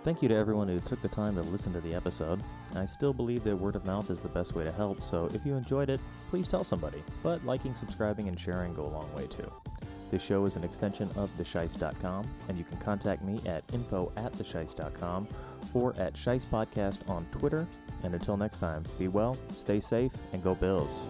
[0.03, 2.41] Thank you to everyone who took the time to listen to the episode.
[2.75, 5.45] I still believe that word of mouth is the best way to help, so if
[5.45, 5.99] you enjoyed it,
[6.31, 7.03] please tell somebody.
[7.21, 9.49] But liking, subscribing, and sharing go a long way too.
[10.09, 14.33] This show is an extension of thesheist.com, and you can contact me at info at
[14.33, 15.27] thesheist.com
[15.73, 17.67] or at Scheist Podcast on Twitter.
[18.03, 21.07] And until next time, be well, stay safe, and go Bills.